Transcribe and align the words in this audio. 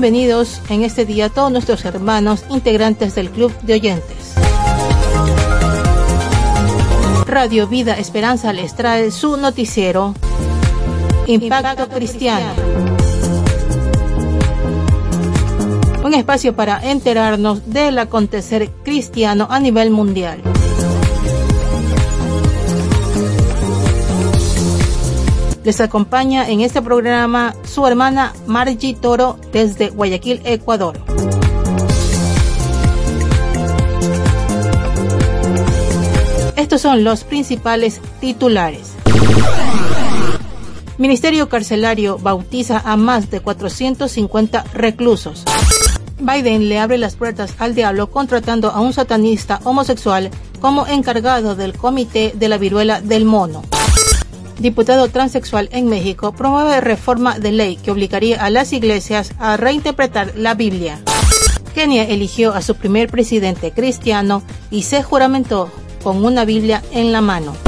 Bienvenidos 0.00 0.60
en 0.68 0.84
este 0.84 1.04
día 1.04 1.24
a 1.24 1.28
todos 1.28 1.50
nuestros 1.50 1.84
hermanos 1.84 2.44
integrantes 2.50 3.16
del 3.16 3.30
Club 3.30 3.52
de 3.62 3.74
Oyentes. 3.74 4.34
Radio 7.26 7.66
Vida 7.66 7.94
Esperanza 7.94 8.52
les 8.52 8.76
trae 8.76 9.10
su 9.10 9.36
noticiero 9.36 10.14
Impacto 11.26 11.88
Cristiano. 11.88 12.46
Un 16.04 16.14
espacio 16.14 16.54
para 16.54 16.78
enterarnos 16.88 17.68
del 17.68 17.98
acontecer 17.98 18.70
cristiano 18.84 19.48
a 19.50 19.58
nivel 19.58 19.90
mundial. 19.90 20.40
Les 25.68 25.82
acompaña 25.82 26.48
en 26.48 26.62
este 26.62 26.80
programa 26.80 27.54
su 27.62 27.86
hermana 27.86 28.32
Margie 28.46 28.94
Toro 28.94 29.38
desde 29.52 29.90
Guayaquil, 29.90 30.40
Ecuador. 30.44 30.98
Estos 36.56 36.80
son 36.80 37.04
los 37.04 37.24
principales 37.24 38.00
titulares. 38.18 38.94
Ministerio 40.96 41.50
Carcelario 41.50 42.16
bautiza 42.16 42.80
a 42.82 42.96
más 42.96 43.30
de 43.30 43.40
450 43.40 44.64
reclusos. 44.72 45.44
Biden 46.18 46.70
le 46.70 46.78
abre 46.78 46.96
las 46.96 47.14
puertas 47.14 47.54
al 47.58 47.74
diablo 47.74 48.10
contratando 48.10 48.70
a 48.70 48.80
un 48.80 48.94
satanista 48.94 49.60
homosexual 49.64 50.30
como 50.62 50.86
encargado 50.86 51.56
del 51.56 51.76
Comité 51.76 52.32
de 52.34 52.48
la 52.48 52.56
Viruela 52.56 53.02
del 53.02 53.26
Mono. 53.26 53.60
Diputado 54.58 55.08
transexual 55.08 55.68
en 55.72 55.86
México 55.86 56.32
promueve 56.32 56.80
reforma 56.80 57.38
de 57.38 57.52
ley 57.52 57.76
que 57.76 57.92
obligaría 57.92 58.44
a 58.44 58.50
las 58.50 58.72
iglesias 58.72 59.32
a 59.38 59.56
reinterpretar 59.56 60.32
la 60.36 60.54
Biblia. 60.54 60.98
Kenia 61.74 62.04
eligió 62.08 62.52
a 62.52 62.62
su 62.62 62.74
primer 62.74 63.08
presidente 63.08 63.70
cristiano 63.70 64.42
y 64.70 64.82
se 64.82 65.02
juramentó 65.02 65.70
con 66.02 66.24
una 66.24 66.44
Biblia 66.44 66.82
en 66.92 67.12
la 67.12 67.20
mano. 67.20 67.67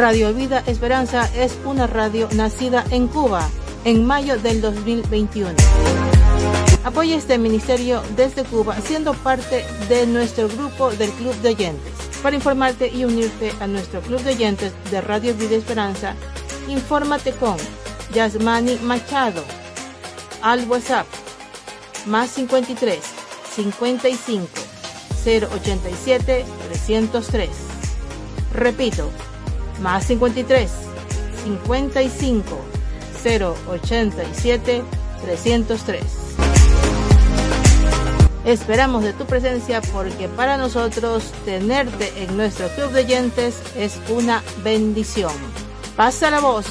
Radio 0.00 0.32
Vida 0.32 0.64
Esperanza 0.66 1.28
es 1.36 1.58
una 1.66 1.86
radio 1.86 2.26
nacida 2.32 2.86
en 2.90 3.06
Cuba 3.06 3.46
en 3.84 4.06
mayo 4.06 4.38
del 4.38 4.62
2021. 4.62 5.50
Apoya 6.84 7.16
este 7.18 7.36
ministerio 7.36 8.02
desde 8.16 8.44
Cuba 8.44 8.80
siendo 8.80 9.12
parte 9.12 9.62
de 9.90 10.06
nuestro 10.06 10.48
grupo 10.48 10.90
del 10.90 11.10
Club 11.10 11.34
de 11.42 11.50
Oyentes. 11.50 11.92
Para 12.22 12.34
informarte 12.34 12.88
y 12.88 13.04
unirte 13.04 13.52
a 13.60 13.66
nuestro 13.66 14.00
Club 14.00 14.22
de 14.22 14.30
Oyentes 14.30 14.72
de 14.90 15.02
Radio 15.02 15.34
Vida 15.34 15.56
Esperanza, 15.56 16.14
infórmate 16.66 17.32
con 17.32 17.58
Yasmani 18.14 18.76
Machado 18.76 19.44
al 20.40 20.66
WhatsApp 20.66 21.06
más 22.06 22.30
53 22.30 23.00
55 23.54 24.48
087 25.26 26.44
303. 26.70 27.50
Repito, 28.54 29.10
más 29.80 30.06
53 30.06 30.70
55 31.44 32.60
087 33.22 34.82
303. 35.22 36.02
Esperamos 38.44 39.04
de 39.04 39.12
tu 39.12 39.26
presencia 39.26 39.82
porque 39.82 40.26
para 40.28 40.56
nosotros 40.56 41.30
tenerte 41.44 42.10
en 42.22 42.36
nuestro 42.36 42.68
club 42.68 42.90
de 42.92 43.00
oyentes 43.00 43.60
es 43.76 43.98
una 44.08 44.42
bendición. 44.64 45.32
Pasa 45.96 46.30
la 46.30 46.40
voz 46.40 46.66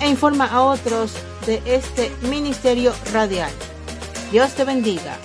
e 0.00 0.08
informa 0.08 0.46
a 0.46 0.62
otros 0.62 1.12
de 1.46 1.60
este 1.66 2.10
ministerio 2.22 2.94
radial. 3.12 3.50
Dios 4.30 4.54
te 4.54 4.64
bendiga. 4.64 5.18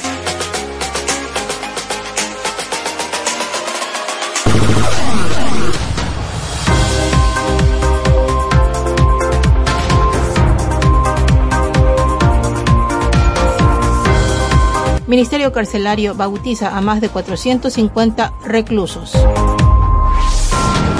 Ministerio 15.07 15.53
Carcelario 15.53 16.15
bautiza 16.15 16.77
a 16.77 16.81
más 16.81 16.99
de 16.99 17.07
450 17.07 18.33
reclusos. 18.43 19.13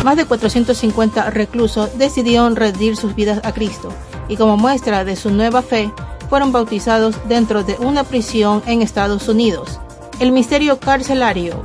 Más 0.06 0.16
de 0.16 0.23
450 0.23 1.29
reclusos 1.29 1.97
decidieron 1.97 2.56
rendir 2.56 2.95
sus 2.95 3.16
vidas 3.16 3.41
a 3.44 3.51
Cristo 3.51 3.90
y 4.29 4.38
como 4.38 4.56
muestra 4.56 5.03
de 5.03 5.18
su 5.18 5.29
nueva 5.29 5.62
fe 5.62 5.91
fueron 6.29 6.53
bautizados 6.53 7.16
dentro 7.28 7.66
de 7.66 7.75
una 7.79 8.06
prisión 8.06 8.63
en 8.66 8.81
Estados 8.81 9.28
Unidos. 9.28 9.81
El 10.22 10.31
misterio 10.31 10.79
carcelario, 10.79 11.62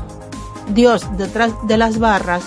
Dios 0.74 1.06
detrás 1.16 1.53
de 1.69 1.78
las 1.78 2.00
barras, 2.00 2.42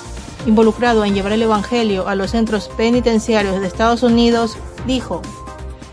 involucrado 0.45 1.06
en 1.06 1.13
llevar 1.13 1.31
el 1.31 1.44
Evangelio 1.44 2.09
a 2.09 2.16
los 2.16 2.31
centros 2.31 2.67
penitenciarios 2.75 3.62
de 3.62 3.67
Estados 3.67 4.03
Unidos, 4.03 4.57
dijo, 4.85 5.22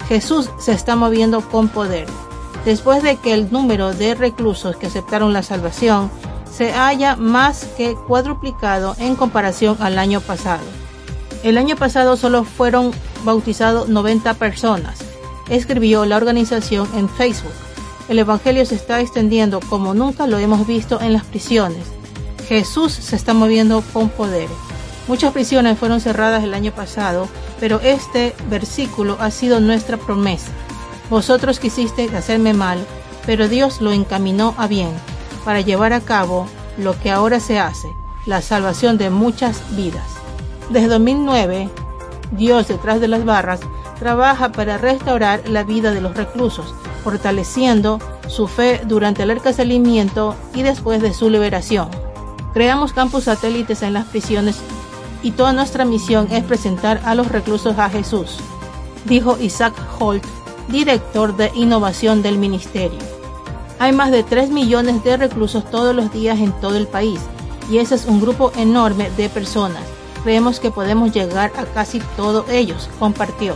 Jesús 0.08 0.50
se 0.58 0.72
está 0.72 0.96
moviendo 0.96 1.40
con 1.48 1.68
poder 1.68 2.08
después 2.64 3.02
de 3.02 3.16
que 3.16 3.34
el 3.34 3.50
número 3.50 3.92
de 3.92 4.14
reclusos 4.14 4.76
que 4.76 4.86
aceptaron 4.86 5.32
la 5.32 5.42
salvación 5.42 6.10
se 6.50 6.72
haya 6.72 7.16
más 7.16 7.64
que 7.76 7.94
cuadruplicado 7.94 8.94
en 8.98 9.16
comparación 9.16 9.76
al 9.80 9.98
año 9.98 10.20
pasado. 10.20 10.64
El 11.42 11.58
año 11.58 11.76
pasado 11.76 12.16
solo 12.16 12.44
fueron 12.44 12.92
bautizados 13.24 13.88
90 13.88 14.34
personas, 14.34 14.98
escribió 15.48 16.04
la 16.04 16.16
organización 16.16 16.88
en 16.94 17.08
Facebook. 17.08 17.52
El 18.08 18.18
Evangelio 18.18 18.64
se 18.66 18.74
está 18.74 19.00
extendiendo 19.00 19.60
como 19.60 19.94
nunca 19.94 20.26
lo 20.26 20.38
hemos 20.38 20.66
visto 20.66 21.00
en 21.00 21.12
las 21.12 21.24
prisiones. 21.24 21.84
Jesús 22.48 22.92
se 22.92 23.16
está 23.16 23.32
moviendo 23.34 23.82
con 23.92 24.08
poder. 24.08 24.48
Muchas 25.08 25.32
prisiones 25.32 25.78
fueron 25.78 26.00
cerradas 26.00 26.44
el 26.44 26.54
año 26.54 26.72
pasado, 26.72 27.28
pero 27.58 27.80
este 27.80 28.34
versículo 28.50 29.16
ha 29.20 29.30
sido 29.30 29.58
nuestra 29.58 29.96
promesa. 29.96 30.52
Vosotros 31.12 31.60
quisisteis 31.60 32.14
hacerme 32.14 32.54
mal, 32.54 32.78
pero 33.26 33.46
Dios 33.46 33.82
lo 33.82 33.92
encaminó 33.92 34.54
a 34.56 34.66
bien, 34.66 34.88
para 35.44 35.60
llevar 35.60 35.92
a 35.92 36.00
cabo 36.00 36.46
lo 36.78 36.98
que 36.98 37.10
ahora 37.10 37.38
se 37.38 37.58
hace, 37.58 37.94
la 38.24 38.40
salvación 38.40 38.96
de 38.96 39.10
muchas 39.10 39.60
vidas. 39.76 40.06
Desde 40.70 40.88
2009, 40.88 41.68
Dios 42.30 42.68
detrás 42.68 43.02
de 43.02 43.08
las 43.08 43.26
barras 43.26 43.60
trabaja 43.98 44.52
para 44.52 44.78
restaurar 44.78 45.46
la 45.50 45.64
vida 45.64 45.90
de 45.90 46.00
los 46.00 46.16
reclusos, 46.16 46.74
fortaleciendo 47.04 47.98
su 48.26 48.48
fe 48.48 48.80
durante 48.86 49.24
el 49.24 49.32
encarcelamiento 49.32 50.34
y 50.54 50.62
después 50.62 51.02
de 51.02 51.12
su 51.12 51.28
liberación. 51.28 51.90
Creamos 52.54 52.94
campus 52.94 53.24
satélites 53.24 53.82
en 53.82 53.92
las 53.92 54.06
prisiones 54.06 54.62
y 55.22 55.32
toda 55.32 55.52
nuestra 55.52 55.84
misión 55.84 56.28
es 56.30 56.42
presentar 56.42 57.02
a 57.04 57.14
los 57.14 57.28
reclusos 57.28 57.78
a 57.78 57.90
Jesús, 57.90 58.38
dijo 59.04 59.36
Isaac 59.38 59.74
Holt, 59.98 60.24
director 60.72 61.36
de 61.36 61.52
innovación 61.54 62.22
del 62.22 62.38
ministerio. 62.38 62.98
Hay 63.78 63.92
más 63.92 64.10
de 64.10 64.22
3 64.22 64.50
millones 64.50 65.04
de 65.04 65.18
reclusos 65.18 65.70
todos 65.70 65.94
los 65.94 66.10
días 66.12 66.40
en 66.40 66.52
todo 66.60 66.76
el 66.76 66.88
país 66.88 67.20
y 67.70 67.78
ese 67.78 67.94
es 67.94 68.06
un 68.06 68.20
grupo 68.20 68.50
enorme 68.56 69.10
de 69.10 69.28
personas. 69.28 69.82
Creemos 70.24 70.60
que 70.60 70.70
podemos 70.70 71.12
llegar 71.12 71.52
a 71.56 71.64
casi 71.64 72.00
todos 72.16 72.48
ellos, 72.48 72.88
compartió. 72.98 73.54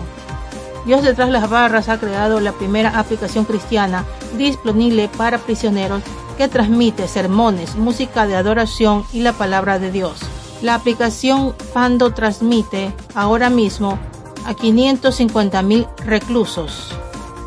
Dios 0.85 1.03
detrás 1.03 1.29
de 1.29 1.33
las 1.33 1.49
barras 1.49 1.89
ha 1.89 1.99
creado 1.99 2.39
la 2.39 2.53
primera 2.53 2.99
aplicación 2.99 3.45
cristiana 3.45 4.05
disponible 4.37 5.09
para 5.17 5.39
prisioneros 5.39 6.03
que 6.37 6.49
transmite 6.49 7.09
sermones, 7.09 7.77
música 7.77 8.27
de 8.27 8.37
adoración 8.37 9.05
y 9.13 9.23
la 9.23 9.33
palabra 9.33 9.79
de 9.79 9.91
Dios. 9.91 10.21
La 10.61 10.75
aplicación 10.75 11.55
Pando 11.73 12.13
transmite 12.13 12.93
ahora 13.15 13.49
mismo 13.49 13.99
a 14.47 14.55
550.000 14.55 15.87
reclusos, 16.05 16.93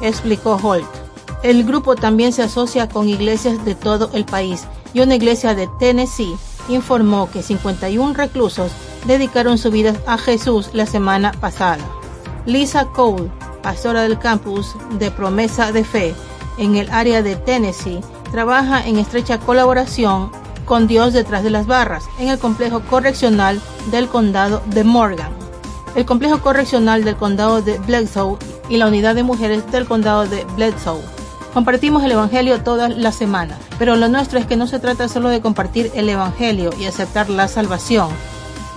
explicó 0.01 0.59
Holt. 0.61 0.85
El 1.43 1.63
grupo 1.63 1.95
también 1.95 2.33
se 2.33 2.43
asocia 2.43 2.89
con 2.89 3.07
iglesias 3.07 3.63
de 3.63 3.75
todo 3.75 4.09
el 4.13 4.25
país 4.25 4.67
y 4.93 5.01
una 5.01 5.15
iglesia 5.15 5.55
de 5.55 5.69
Tennessee 5.79 6.35
informó 6.67 7.29
que 7.31 7.41
51 7.41 8.13
reclusos 8.13 8.71
dedicaron 9.05 9.57
su 9.57 9.71
vida 9.71 9.95
a 10.05 10.17
Jesús 10.17 10.69
la 10.73 10.85
semana 10.85 11.31
pasada. 11.31 11.83
Lisa 12.45 12.85
Cole, 12.85 13.31
pastora 13.63 14.03
del 14.03 14.19
campus 14.19 14.75
de 14.97 15.11
Promesa 15.11 15.71
de 15.71 15.83
Fe 15.83 16.13
en 16.57 16.75
el 16.75 16.89
área 16.89 17.21
de 17.21 17.35
Tennessee, 17.35 18.01
trabaja 18.31 18.85
en 18.85 18.97
estrecha 18.97 19.39
colaboración 19.39 20.31
con 20.65 20.87
Dios 20.87 21.13
detrás 21.13 21.43
de 21.43 21.49
las 21.49 21.65
barras 21.65 22.05
en 22.19 22.27
el 22.27 22.37
complejo 22.37 22.81
correccional 22.81 23.59
del 23.91 24.07
condado 24.07 24.61
de 24.67 24.83
Morgan, 24.83 25.31
el 25.95 26.05
complejo 26.05 26.41
correccional 26.41 27.03
del 27.03 27.15
condado 27.15 27.61
de 27.61 27.77
Bledsoe 27.79 28.37
y 28.69 28.77
la 28.77 28.87
unidad 28.87 29.15
de 29.15 29.23
mujeres 29.23 29.69
del 29.71 29.85
condado 29.85 30.25
de 30.25 30.45
Bledsoe. 30.55 31.01
Compartimos 31.53 32.03
el 32.03 32.11
Evangelio 32.11 32.61
todas 32.61 32.95
las 32.95 33.15
semanas, 33.15 33.57
pero 33.79 33.95
lo 33.95 34.07
nuestro 34.07 34.39
es 34.39 34.45
que 34.45 34.55
no 34.55 34.67
se 34.67 34.79
trata 34.79 35.07
solo 35.07 35.29
de 35.29 35.41
compartir 35.41 35.91
el 35.95 36.07
Evangelio 36.07 36.69
y 36.79 36.85
aceptar 36.85 37.29
la 37.29 37.47
salvación. 37.47 38.09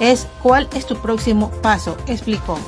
Es 0.00 0.26
cuál 0.42 0.68
es 0.74 0.86
tu 0.86 0.96
próximo 0.96 1.50
paso, 1.62 1.96
explicó. 2.06 2.58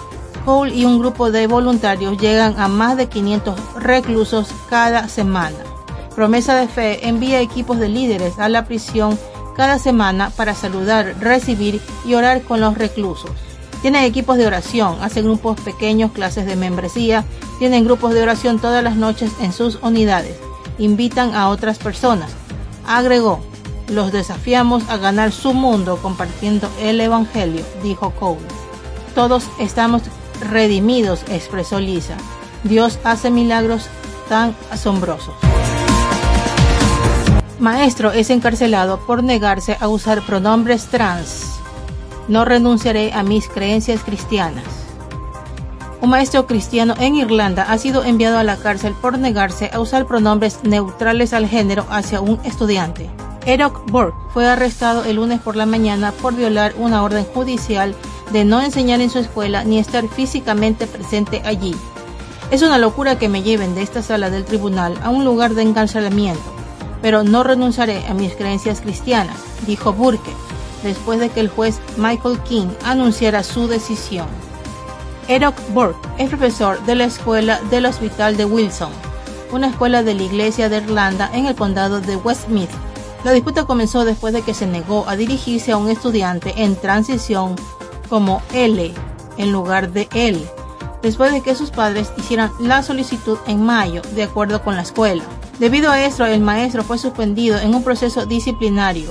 Cole 0.44 0.74
y 0.74 0.84
un 0.84 0.98
grupo 0.98 1.30
de 1.30 1.46
voluntarios 1.46 2.18
llegan 2.18 2.60
a 2.60 2.68
más 2.68 2.98
de 2.98 3.08
500 3.08 3.56
reclusos 3.76 4.48
cada 4.68 5.08
semana. 5.08 5.56
Promesa 6.14 6.54
de 6.54 6.68
Fe 6.68 7.08
envía 7.08 7.40
equipos 7.40 7.78
de 7.78 7.88
líderes 7.88 8.38
a 8.38 8.50
la 8.50 8.66
prisión 8.66 9.18
cada 9.56 9.78
semana 9.78 10.30
para 10.30 10.54
saludar, 10.54 11.14
recibir 11.18 11.80
y 12.04 12.14
orar 12.14 12.42
con 12.42 12.60
los 12.60 12.76
reclusos. 12.76 13.30
Tienen 13.84 14.04
equipos 14.04 14.38
de 14.38 14.46
oración, 14.46 14.96
hacen 15.02 15.26
grupos 15.26 15.60
pequeños, 15.60 16.12
clases 16.12 16.46
de 16.46 16.56
membresía, 16.56 17.22
tienen 17.58 17.84
grupos 17.84 18.14
de 18.14 18.22
oración 18.22 18.58
todas 18.58 18.82
las 18.82 18.96
noches 18.96 19.30
en 19.42 19.52
sus 19.52 19.78
unidades, 19.82 20.38
invitan 20.78 21.34
a 21.34 21.50
otras 21.50 21.76
personas. 21.76 22.30
Agregó, 22.86 23.44
los 23.88 24.10
desafiamos 24.10 24.88
a 24.88 24.96
ganar 24.96 25.32
su 25.32 25.52
mundo 25.52 25.98
compartiendo 26.00 26.70
el 26.80 26.98
Evangelio, 26.98 27.62
dijo 27.82 28.12
Cole. 28.12 28.40
Todos 29.14 29.50
estamos 29.58 30.00
redimidos, 30.40 31.22
expresó 31.28 31.78
Lisa. 31.78 32.16
Dios 32.62 32.98
hace 33.04 33.30
milagros 33.30 33.88
tan 34.30 34.56
asombrosos. 34.70 35.34
Maestro 37.58 38.12
es 38.12 38.30
encarcelado 38.30 38.98
por 39.06 39.22
negarse 39.22 39.76
a 39.78 39.88
usar 39.88 40.22
pronombres 40.24 40.86
trans. 40.86 41.63
No 42.28 42.44
renunciaré 42.44 43.12
a 43.12 43.22
mis 43.22 43.48
creencias 43.48 44.02
cristianas. 44.02 44.64
Un 46.00 46.10
maestro 46.10 46.46
cristiano 46.46 46.94
en 46.98 47.14
Irlanda 47.16 47.62
ha 47.62 47.78
sido 47.78 48.04
enviado 48.04 48.38
a 48.38 48.44
la 48.44 48.56
cárcel 48.56 48.94
por 49.00 49.18
negarse 49.18 49.70
a 49.72 49.80
usar 49.80 50.06
pronombres 50.06 50.60
neutrales 50.62 51.32
al 51.32 51.46
género 51.46 51.86
hacia 51.88 52.20
un 52.20 52.38
estudiante. 52.44 53.08
Eric 53.46 53.72
Burke 53.90 54.16
fue 54.32 54.46
arrestado 54.46 55.04
el 55.04 55.16
lunes 55.16 55.40
por 55.40 55.56
la 55.56 55.66
mañana 55.66 56.12
por 56.12 56.34
violar 56.34 56.74
una 56.78 57.02
orden 57.02 57.24
judicial 57.24 57.94
de 58.32 58.44
no 58.44 58.62
enseñar 58.62 59.00
en 59.00 59.10
su 59.10 59.18
escuela 59.18 59.64
ni 59.64 59.78
estar 59.78 60.08
físicamente 60.08 60.86
presente 60.86 61.42
allí. 61.44 61.74
Es 62.50 62.62
una 62.62 62.78
locura 62.78 63.18
que 63.18 63.28
me 63.28 63.42
lleven 63.42 63.74
de 63.74 63.82
esta 63.82 64.02
sala 64.02 64.30
del 64.30 64.44
tribunal 64.44 64.98
a 65.02 65.10
un 65.10 65.24
lugar 65.24 65.54
de 65.54 65.62
encarcelamiento, 65.62 66.42
pero 67.02 67.22
no 67.22 67.42
renunciaré 67.42 68.06
a 68.06 68.14
mis 68.14 68.34
creencias 68.34 68.80
cristianas, 68.80 69.36
dijo 69.66 69.92
Burke, 69.92 70.30
después 70.84 71.18
de 71.18 71.30
que 71.30 71.40
el 71.40 71.48
juez 71.48 71.80
Michael 71.96 72.38
King 72.40 72.68
anunciara 72.84 73.42
su 73.42 73.66
decisión. 73.66 74.28
Eric 75.26 75.54
Burke 75.72 76.08
es 76.18 76.28
profesor 76.28 76.80
de 76.84 76.94
la 76.94 77.04
escuela 77.04 77.58
del 77.70 77.86
Hospital 77.86 78.36
de 78.36 78.44
Wilson, 78.44 78.92
una 79.50 79.68
escuela 79.68 80.02
de 80.02 80.14
la 80.14 80.22
Iglesia 80.22 80.68
de 80.68 80.76
Irlanda 80.76 81.30
en 81.32 81.46
el 81.46 81.54
condado 81.54 82.00
de 82.00 82.16
Westmeath. 82.16 82.70
La 83.24 83.32
disputa 83.32 83.64
comenzó 83.64 84.04
después 84.04 84.34
de 84.34 84.42
que 84.42 84.52
se 84.52 84.66
negó 84.66 85.08
a 85.08 85.16
dirigirse 85.16 85.72
a 85.72 85.78
un 85.78 85.88
estudiante 85.88 86.52
en 86.58 86.76
transición 86.76 87.56
como 88.10 88.42
L 88.52 88.92
en 89.38 89.52
lugar 89.52 89.92
de 89.92 90.08
él, 90.14 90.46
después 91.02 91.32
de 91.32 91.40
que 91.40 91.54
sus 91.54 91.70
padres 91.70 92.12
hicieran 92.18 92.52
la 92.60 92.82
solicitud 92.82 93.38
en 93.46 93.64
mayo, 93.64 94.02
de 94.14 94.24
acuerdo 94.24 94.62
con 94.62 94.76
la 94.76 94.82
escuela. 94.82 95.24
Debido 95.58 95.90
a 95.90 96.02
esto, 96.04 96.26
el 96.26 96.40
maestro 96.40 96.82
fue 96.82 96.98
suspendido 96.98 97.58
en 97.58 97.74
un 97.74 97.82
proceso 97.82 98.26
disciplinario, 98.26 99.08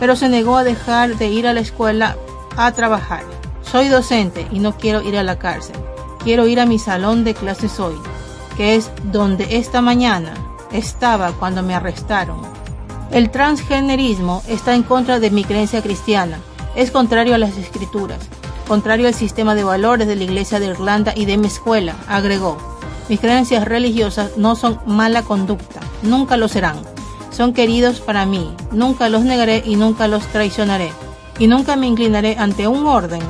pero 0.00 0.16
se 0.16 0.28
negó 0.28 0.56
a 0.56 0.64
dejar 0.64 1.16
de 1.16 1.28
ir 1.28 1.46
a 1.46 1.52
la 1.52 1.60
escuela 1.60 2.16
a 2.56 2.72
trabajar. 2.72 3.22
Soy 3.62 3.88
docente 3.88 4.46
y 4.50 4.58
no 4.58 4.76
quiero 4.76 5.02
ir 5.02 5.16
a 5.16 5.22
la 5.22 5.38
cárcel. 5.38 5.76
Quiero 6.22 6.46
ir 6.46 6.60
a 6.60 6.66
mi 6.66 6.78
salón 6.78 7.24
de 7.24 7.34
clases 7.34 7.80
hoy, 7.80 7.96
que 8.56 8.76
es 8.76 8.90
donde 9.04 9.58
esta 9.58 9.80
mañana 9.80 10.34
estaba 10.72 11.32
cuando 11.32 11.62
me 11.62 11.74
arrestaron. 11.74 12.40
El 13.10 13.30
transgenerismo 13.30 14.42
está 14.48 14.74
en 14.74 14.82
contra 14.82 15.20
de 15.20 15.30
mi 15.30 15.44
creencia 15.44 15.82
cristiana 15.82 16.38
es 16.74 16.90
contrario 16.90 17.34
a 17.34 17.38
las 17.38 17.56
escrituras, 17.56 18.18
contrario 18.66 19.06
al 19.06 19.14
sistema 19.14 19.54
de 19.54 19.64
valores 19.64 20.08
de 20.08 20.16
la 20.16 20.24
Iglesia 20.24 20.58
de 20.58 20.66
Irlanda 20.66 21.12
y 21.14 21.24
de 21.24 21.36
mi 21.36 21.46
escuela, 21.46 21.94
agregó. 22.08 22.56
Mis 23.08 23.20
creencias 23.20 23.64
religiosas 23.64 24.36
no 24.36 24.56
son 24.56 24.80
mala 24.86 25.22
conducta, 25.22 25.80
nunca 26.02 26.36
lo 26.36 26.48
serán. 26.48 26.93
Son 27.34 27.52
queridos 27.52 27.98
para 27.98 28.26
mí, 28.26 28.48
nunca 28.70 29.08
los 29.08 29.24
negaré 29.24 29.60
y 29.66 29.74
nunca 29.74 30.06
los 30.06 30.24
traicionaré. 30.28 30.92
Y 31.40 31.48
nunca 31.48 31.74
me 31.74 31.88
inclinaré 31.88 32.36
ante 32.38 32.68
un 32.68 32.86
orden 32.86 33.22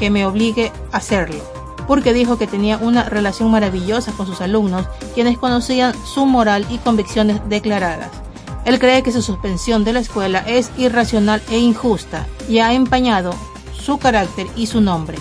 que 0.00 0.10
me 0.10 0.26
obligue 0.26 0.72
a 0.90 0.96
hacerlo. 0.96 1.38
Porque 1.86 2.12
dijo 2.12 2.36
que 2.36 2.48
tenía 2.48 2.78
una 2.78 3.04
relación 3.04 3.48
maravillosa 3.52 4.10
con 4.10 4.26
sus 4.26 4.40
alumnos, 4.40 4.86
quienes 5.14 5.38
conocían 5.38 5.94
su 6.04 6.26
moral 6.26 6.66
y 6.68 6.78
convicciones 6.78 7.40
declaradas. 7.48 8.10
Él 8.64 8.80
cree 8.80 9.04
que 9.04 9.12
su 9.12 9.22
suspensión 9.22 9.84
de 9.84 9.92
la 9.92 10.00
escuela 10.00 10.40
es 10.40 10.72
irracional 10.76 11.40
e 11.48 11.58
injusta 11.58 12.26
y 12.48 12.58
ha 12.58 12.72
empañado 12.72 13.32
su 13.72 13.98
carácter 13.98 14.48
y 14.56 14.66
su 14.66 14.80
nombre. 14.80 15.16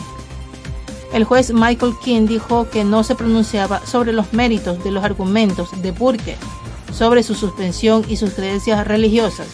El 1.14 1.24
juez 1.24 1.54
Michael 1.54 1.94
King 2.04 2.26
dijo 2.26 2.68
que 2.70 2.84
no 2.84 3.04
se 3.04 3.14
pronunciaba 3.14 3.86
sobre 3.86 4.12
los 4.12 4.34
méritos 4.34 4.84
de 4.84 4.90
los 4.90 5.04
argumentos 5.04 5.70
de 5.84 5.92
Burke 5.92 6.36
sobre 6.92 7.24
su 7.24 7.36
suspensión 7.36 8.06
y 8.08 8.18
sus 8.18 8.32
creencias 8.32 8.88
religiosas, 8.88 9.48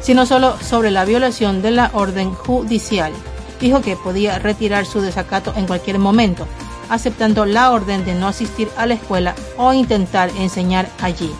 sino 0.00 0.26
solo 0.26 0.56
sobre 0.60 0.90
la 0.90 1.04
violación 1.04 1.62
de 1.62 1.70
la 1.70 1.90
orden 1.94 2.32
judicial. 2.32 3.12
Dijo 3.60 3.82
que 3.82 3.96
podía 3.96 4.38
retirar 4.38 4.86
su 4.86 5.00
desacato 5.00 5.52
en 5.56 5.66
cualquier 5.66 5.98
momento, 5.98 6.46
aceptando 6.88 7.44
la 7.46 7.70
orden 7.70 8.04
de 8.04 8.14
no 8.14 8.28
asistir 8.28 8.68
a 8.76 8.86
la 8.86 8.94
escuela 8.94 9.34
o 9.56 9.72
intentar 9.72 10.30
enseñar 10.38 10.88
allí. 11.02 11.30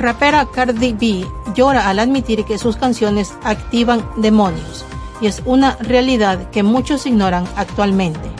Rapera 0.00 0.46
Cardi 0.46 0.94
B 0.94 1.26
llora 1.54 1.90
al 1.90 1.98
admitir 1.98 2.44
que 2.46 2.56
sus 2.56 2.76
canciones 2.76 3.34
activan 3.44 4.02
demonios, 4.16 4.86
y 5.20 5.26
es 5.26 5.42
una 5.44 5.76
realidad 5.76 6.50
que 6.50 6.62
muchos 6.62 7.04
ignoran 7.04 7.44
actualmente. 7.54 8.39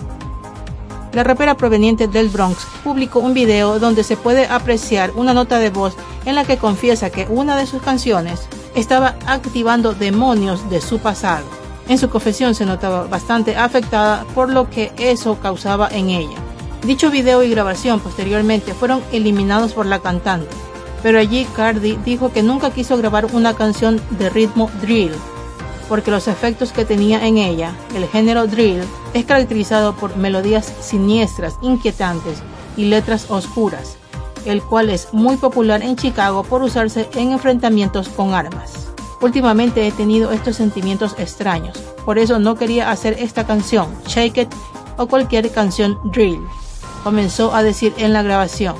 La 1.13 1.25
rapera 1.25 1.57
proveniente 1.57 2.07
del 2.07 2.29
Bronx 2.29 2.67
publicó 2.85 3.19
un 3.21 3.35
video 3.35 3.79
donde 3.79 4.05
se 4.05 4.17
puede 4.17 4.47
apreciar 4.47 5.13
una 5.17 5.35
nota 5.35 5.59
de 5.59 5.71
voz 5.71 5.95
en 6.25 6.35
la 6.35 6.45
que 6.45 6.59
confiesa 6.59 7.11
que 7.11 7.27
una 7.29 7.57
de 7.57 7.67
sus 7.67 7.83
canciones 7.83 8.41
estaba 8.75 9.17
activando 9.27 9.93
demonios 9.93 10.71
de 10.71 10.81
su 10.81 10.99
pasado. 11.01 11.45
En 11.89 11.99
su 11.99 12.09
confesión 12.09 12.55
se 12.55 12.67
notaba 12.67 13.07
bastante 13.09 13.57
afectada 13.57 14.25
por 14.35 14.51
lo 14.51 14.71
que 14.71 14.93
eso 14.97 15.39
causaba 15.41 15.89
en 15.89 16.11
ella. 16.11 16.37
Dicho 16.87 17.11
video 17.11 17.43
y 17.43 17.51
grabación 17.51 18.01
posteriormente 18.01 18.75
fueron 18.75 19.03
eliminados 19.13 19.73
por 19.73 19.87
la 19.87 19.99
cantante 19.99 20.49
pero 21.03 21.19
allí 21.19 21.47
Cardi 21.57 21.99
dijo 22.05 22.33
que 22.33 22.43
nunca 22.43 22.71
quiso 22.71 22.97
grabar 22.97 23.27
una 23.27 23.55
canción 23.55 24.01
de 24.19 24.31
ritmo 24.31 24.71
drill, 24.81 25.13
porque 25.91 26.13
los 26.13 26.29
efectos 26.29 26.71
que 26.71 26.85
tenía 26.85 27.27
en 27.27 27.37
ella, 27.37 27.75
el 27.97 28.07
género 28.07 28.47
drill, 28.47 28.81
es 29.13 29.25
caracterizado 29.25 29.97
por 29.97 30.17
melodías 30.17 30.73
siniestras, 30.81 31.59
inquietantes 31.63 32.45
y 32.77 32.85
letras 32.85 33.29
oscuras, 33.29 33.97
el 34.45 34.63
cual 34.63 34.89
es 34.89 35.09
muy 35.13 35.37
popular 35.37 35.83
en 35.83 35.97
Chicago 35.97 36.45
por 36.45 36.63
usarse 36.63 37.09
en 37.15 37.33
enfrentamientos 37.33 38.09
con 38.09 38.35
armas. 38.35 38.93
Últimamente 39.21 39.85
he 39.85 39.91
tenido 39.91 40.31
estos 40.31 40.55
sentimientos 40.55 41.17
extraños, 41.19 41.77
por 42.05 42.21
eso 42.21 42.39
no 42.39 42.55
quería 42.55 42.93
hacer 42.93 43.17
esta 43.19 43.45
canción, 43.45 43.89
Shake 44.07 44.43
It 44.43 44.49
o 44.97 45.09
cualquier 45.09 45.51
canción 45.51 45.99
drill, 46.05 46.41
comenzó 47.03 47.53
a 47.53 47.65
decir 47.65 47.93
en 47.97 48.13
la 48.13 48.23
grabación. 48.23 48.77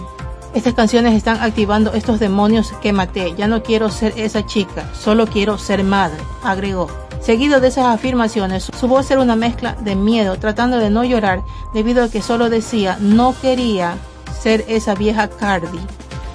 Estas 0.53 0.75
canciones 0.75 1.15
están 1.15 1.41
activando 1.41 1.93
estos 1.93 2.19
demonios 2.19 2.73
que 2.83 2.93
maté. 2.93 3.35
Ya 3.37 3.47
no 3.47 3.63
quiero 3.63 3.89
ser 3.89 4.15
esa 4.17 4.45
chica, 4.45 4.91
solo 4.95 5.29
quiero 5.29 5.59
ser 5.59 5.85
madre, 5.85 6.19
agregó. 6.43 6.89
Seguido 7.21 7.61
de 7.61 7.69
esas 7.69 7.87
afirmaciones, 7.87 8.65
su 8.65 8.89
voz 8.89 9.09
era 9.11 9.21
una 9.21 9.37
mezcla 9.37 9.77
de 9.81 9.95
miedo, 9.95 10.37
tratando 10.39 10.79
de 10.79 10.91
no 10.91 11.05
llorar 11.05 11.45
debido 11.73 12.03
a 12.03 12.09
que 12.09 12.21
solo 12.21 12.51
decía 12.51 12.97
no 13.01 13.35
quería 13.41 13.97
ser 14.41 14.65
esa 14.69 14.95
vieja 14.95 15.29
Cardi. 15.29 15.79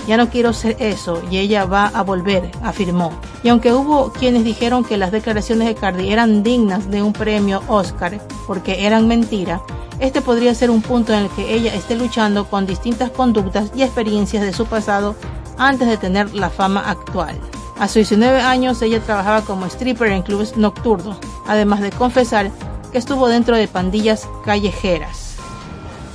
Ya 0.07 0.17
no 0.17 0.29
quiero 0.29 0.53
ser 0.53 0.77
eso 0.79 1.21
y 1.31 1.38
ella 1.38 1.65
va 1.65 1.88
a 1.88 2.03
volver, 2.03 2.51
afirmó. 2.62 3.12
Y 3.43 3.50
aunque 3.50 3.74
hubo 3.74 4.12
quienes 4.12 4.43
dijeron 4.43 4.83
que 4.83 4.97
las 4.97 5.12
declaraciones 5.12 5.67
de 5.67 5.75
Cardi 5.75 6.12
eran 6.12 6.43
dignas 6.43 6.89
de 6.91 7.01
un 7.01 7.13
premio 7.13 7.62
Oscar 7.67 8.21
porque 8.45 8.85
eran 8.85 9.07
mentira, 9.07 9.62
este 10.00 10.21
podría 10.21 10.53
ser 10.53 10.69
un 10.69 10.81
punto 10.81 11.13
en 11.13 11.24
el 11.24 11.29
que 11.29 11.53
ella 11.53 11.74
esté 11.74 11.95
luchando 11.95 12.45
con 12.45 12.65
distintas 12.65 13.09
conductas 13.09 13.71
y 13.75 13.81
experiencias 13.81 14.43
de 14.43 14.53
su 14.53 14.65
pasado 14.65 15.15
antes 15.57 15.88
de 15.88 15.97
tener 15.97 16.33
la 16.33 16.50
fama 16.50 16.81
actual. 16.81 17.39
A 17.79 17.88
sus 17.88 17.95
19 17.95 18.41
años 18.41 18.81
ella 18.81 19.00
trabajaba 19.00 19.41
como 19.41 19.65
stripper 19.65 20.09
en 20.09 20.21
clubes 20.21 20.55
nocturnos, 20.57 21.17
además 21.47 21.81
de 21.81 21.91
confesar 21.91 22.51
que 22.91 22.97
estuvo 22.97 23.27
dentro 23.27 23.57
de 23.57 23.67
pandillas 23.67 24.27
callejeras. 24.45 25.35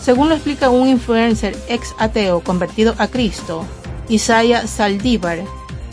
Según 0.01 0.31
lo 0.31 0.35
explica 0.35 0.71
un 0.71 0.89
influencer 0.89 1.57
ex 1.69 1.95
ateo 1.99 2.41
convertido 2.41 2.95
a 2.97 3.09
Cristo, 3.09 3.67
Isaiah 4.11 4.67
Saldívar, 4.67 5.39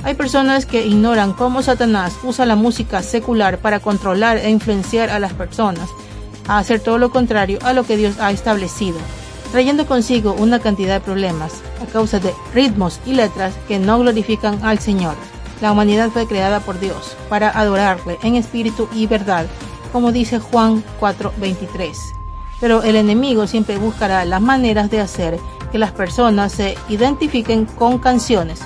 hay 0.03 0.15
personas 0.15 0.65
que 0.65 0.85
ignoran 0.85 1.33
cómo 1.33 1.61
Satanás 1.61 2.17
usa 2.23 2.47
la 2.47 2.55
música 2.55 3.03
secular 3.03 3.59
para 3.59 3.79
controlar 3.79 4.37
e 4.37 4.49
influenciar 4.49 5.11
a 5.11 5.19
las 5.19 5.33
personas 5.33 5.89
a 6.47 6.57
hacer 6.57 6.79
todo 6.79 6.97
lo 6.97 7.11
contrario 7.11 7.59
a 7.61 7.73
lo 7.73 7.83
que 7.83 7.95
Dios 7.95 8.15
ha 8.19 8.31
establecido, 8.31 8.97
trayendo 9.51 9.85
consigo 9.85 10.33
una 10.33 10.59
cantidad 10.59 10.95
de 10.95 11.05
problemas 11.05 11.61
a 11.79 11.85
causa 11.85 12.19
de 12.19 12.33
ritmos 12.55 12.99
y 13.05 13.13
letras 13.13 13.53
que 13.67 13.77
no 13.77 13.99
glorifican 13.99 14.63
al 14.63 14.79
Señor. 14.79 15.15
La 15.61 15.71
humanidad 15.71 16.09
fue 16.09 16.25
creada 16.25 16.59
por 16.59 16.79
Dios 16.79 17.15
para 17.29 17.49
adorarle 17.49 18.17
en 18.23 18.35
espíritu 18.35 18.89
y 18.95 19.05
verdad, 19.05 19.45
como 19.91 20.11
dice 20.11 20.39
Juan 20.39 20.83
4:23. 20.99 21.95
Pero 22.59 22.81
el 22.81 22.95
enemigo 22.95 23.45
siempre 23.45 23.77
buscará 23.77 24.25
las 24.25 24.41
maneras 24.41 24.89
de 24.89 25.01
hacer 25.01 25.39
que 25.71 25.77
las 25.77 25.91
personas 25.91 26.51
se 26.51 26.77
identifiquen 26.89 27.65
con 27.65 27.99
canciones, 27.99 28.61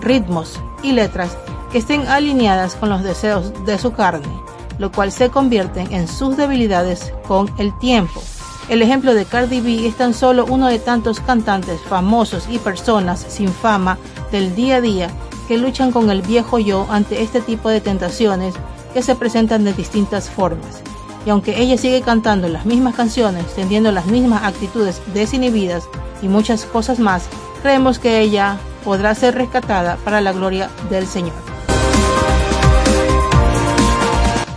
ritmos 0.00 0.60
y 0.82 0.92
letras 0.92 1.36
que 1.72 1.78
estén 1.78 2.06
alineadas 2.06 2.74
con 2.74 2.88
los 2.88 3.02
deseos 3.02 3.52
de 3.64 3.78
su 3.78 3.92
carne 3.92 4.46
lo 4.78 4.92
cual 4.92 5.12
se 5.12 5.30
convierten 5.30 5.92
en 5.92 6.08
sus 6.08 6.36
debilidades 6.36 7.12
con 7.26 7.50
el 7.58 7.76
tiempo. 7.78 8.22
El 8.68 8.82
ejemplo 8.82 9.14
de 9.14 9.24
Cardi 9.24 9.60
B 9.60 9.86
es 9.86 9.96
tan 9.96 10.12
solo 10.12 10.44
uno 10.48 10.66
de 10.66 10.78
tantos 10.78 11.20
cantantes 11.20 11.80
famosos 11.80 12.46
y 12.50 12.58
personas 12.58 13.24
sin 13.28 13.48
fama 13.48 13.98
del 14.32 14.54
día 14.54 14.76
a 14.76 14.80
día 14.80 15.10
que 15.46 15.56
luchan 15.56 15.92
con 15.92 16.10
el 16.10 16.22
viejo 16.22 16.58
yo 16.58 16.86
ante 16.90 17.22
este 17.22 17.40
tipo 17.40 17.68
de 17.68 17.80
tentaciones 17.80 18.54
que 18.92 19.02
se 19.02 19.14
presentan 19.14 19.62
de 19.64 19.72
distintas 19.72 20.28
formas. 20.28 20.82
Y 21.24 21.30
aunque 21.30 21.60
ella 21.60 21.78
sigue 21.78 22.02
cantando 22.02 22.48
las 22.48 22.66
mismas 22.66 22.94
canciones, 22.94 23.46
teniendo 23.54 23.92
las 23.92 24.06
mismas 24.06 24.42
actitudes 24.44 25.00
desinhibidas 25.14 25.88
y 26.22 26.28
muchas 26.28 26.64
cosas 26.64 26.98
más, 26.98 27.28
creemos 27.62 27.98
que 27.98 28.20
ella 28.20 28.58
podrá 28.84 29.14
ser 29.14 29.34
rescatada 29.34 29.96
para 30.04 30.20
la 30.20 30.32
gloria 30.32 30.70
del 30.90 31.06
Señor. 31.06 31.34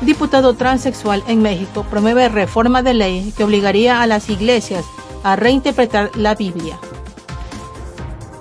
diputado 0.09 0.55
transexual 0.55 1.23
en 1.27 1.41
México 1.41 1.85
promueve 1.87 2.29
reforma 2.29 2.81
de 2.81 2.95
ley 2.95 3.33
que 3.37 3.43
obligaría 3.43 4.01
a 4.01 4.07
las 4.07 4.29
iglesias 4.29 4.83
a 5.23 5.35
reinterpretar 5.35 6.09
la 6.15 6.33
Biblia. 6.33 6.79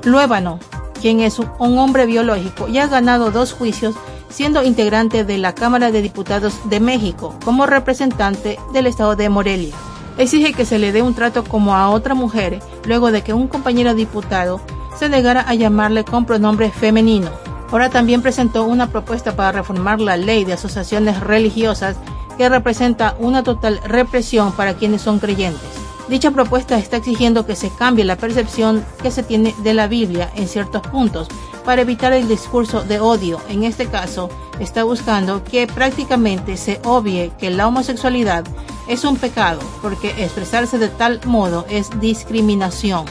Luébano, 0.02 0.58
quien 1.00 1.20
es 1.20 1.38
un 1.38 1.78
hombre 1.78 2.06
biológico 2.06 2.68
y 2.68 2.78
ha 2.78 2.86
ganado 2.86 3.30
dos 3.30 3.52
juicios 3.52 3.94
siendo 4.30 4.62
integrante 4.62 5.24
de 5.24 5.36
la 5.36 5.54
Cámara 5.54 5.90
de 5.90 6.00
Diputados 6.00 6.58
de 6.70 6.80
México 6.80 7.34
como 7.44 7.66
representante 7.66 8.58
del 8.72 8.86
estado 8.86 9.14
de 9.14 9.28
Morelia. 9.28 9.74
Exige 10.18 10.52
que 10.52 10.64
se 10.64 10.80
le 10.80 10.90
dé 10.90 11.00
un 11.00 11.14
trato 11.14 11.44
como 11.44 11.76
a 11.76 11.90
otra 11.90 12.14
mujer 12.14 12.60
luego 12.84 13.12
de 13.12 13.22
que 13.22 13.32
un 13.32 13.46
compañero 13.46 13.94
diputado 13.94 14.60
se 14.98 15.08
negara 15.08 15.44
a 15.46 15.54
llamarle 15.54 16.04
con 16.04 16.24
pronombre 16.24 16.72
femenino. 16.72 17.30
Ahora 17.70 17.88
también 17.88 18.20
presentó 18.20 18.64
una 18.64 18.88
propuesta 18.88 19.36
para 19.36 19.52
reformar 19.52 20.00
la 20.00 20.16
ley 20.16 20.44
de 20.44 20.54
asociaciones 20.54 21.20
religiosas 21.20 21.96
que 22.36 22.48
representa 22.48 23.14
una 23.20 23.44
total 23.44 23.80
represión 23.84 24.50
para 24.52 24.74
quienes 24.74 25.02
son 25.02 25.20
creyentes. 25.20 25.68
Dicha 26.08 26.32
propuesta 26.32 26.78
está 26.78 26.96
exigiendo 26.96 27.46
que 27.46 27.54
se 27.54 27.70
cambie 27.70 28.04
la 28.04 28.16
percepción 28.16 28.84
que 29.02 29.12
se 29.12 29.22
tiene 29.22 29.54
de 29.62 29.74
la 29.74 29.86
Biblia 29.86 30.32
en 30.34 30.48
ciertos 30.48 30.82
puntos 30.82 31.28
para 31.64 31.82
evitar 31.82 32.12
el 32.12 32.26
discurso 32.26 32.82
de 32.82 32.98
odio. 32.98 33.38
En 33.50 33.62
este 33.62 33.86
caso, 33.86 34.30
está 34.58 34.82
buscando 34.82 35.44
que 35.44 35.66
prácticamente 35.66 36.56
se 36.56 36.80
obvie 36.84 37.30
que 37.38 37.50
la 37.50 37.68
homosexualidad 37.68 38.44
es 38.88 39.04
un 39.04 39.16
pecado 39.16 39.60
porque 39.82 40.08
expresarse 40.24 40.78
de 40.78 40.88
tal 40.88 41.20
modo 41.24 41.66
es 41.68 41.90
discriminación. 42.00 43.04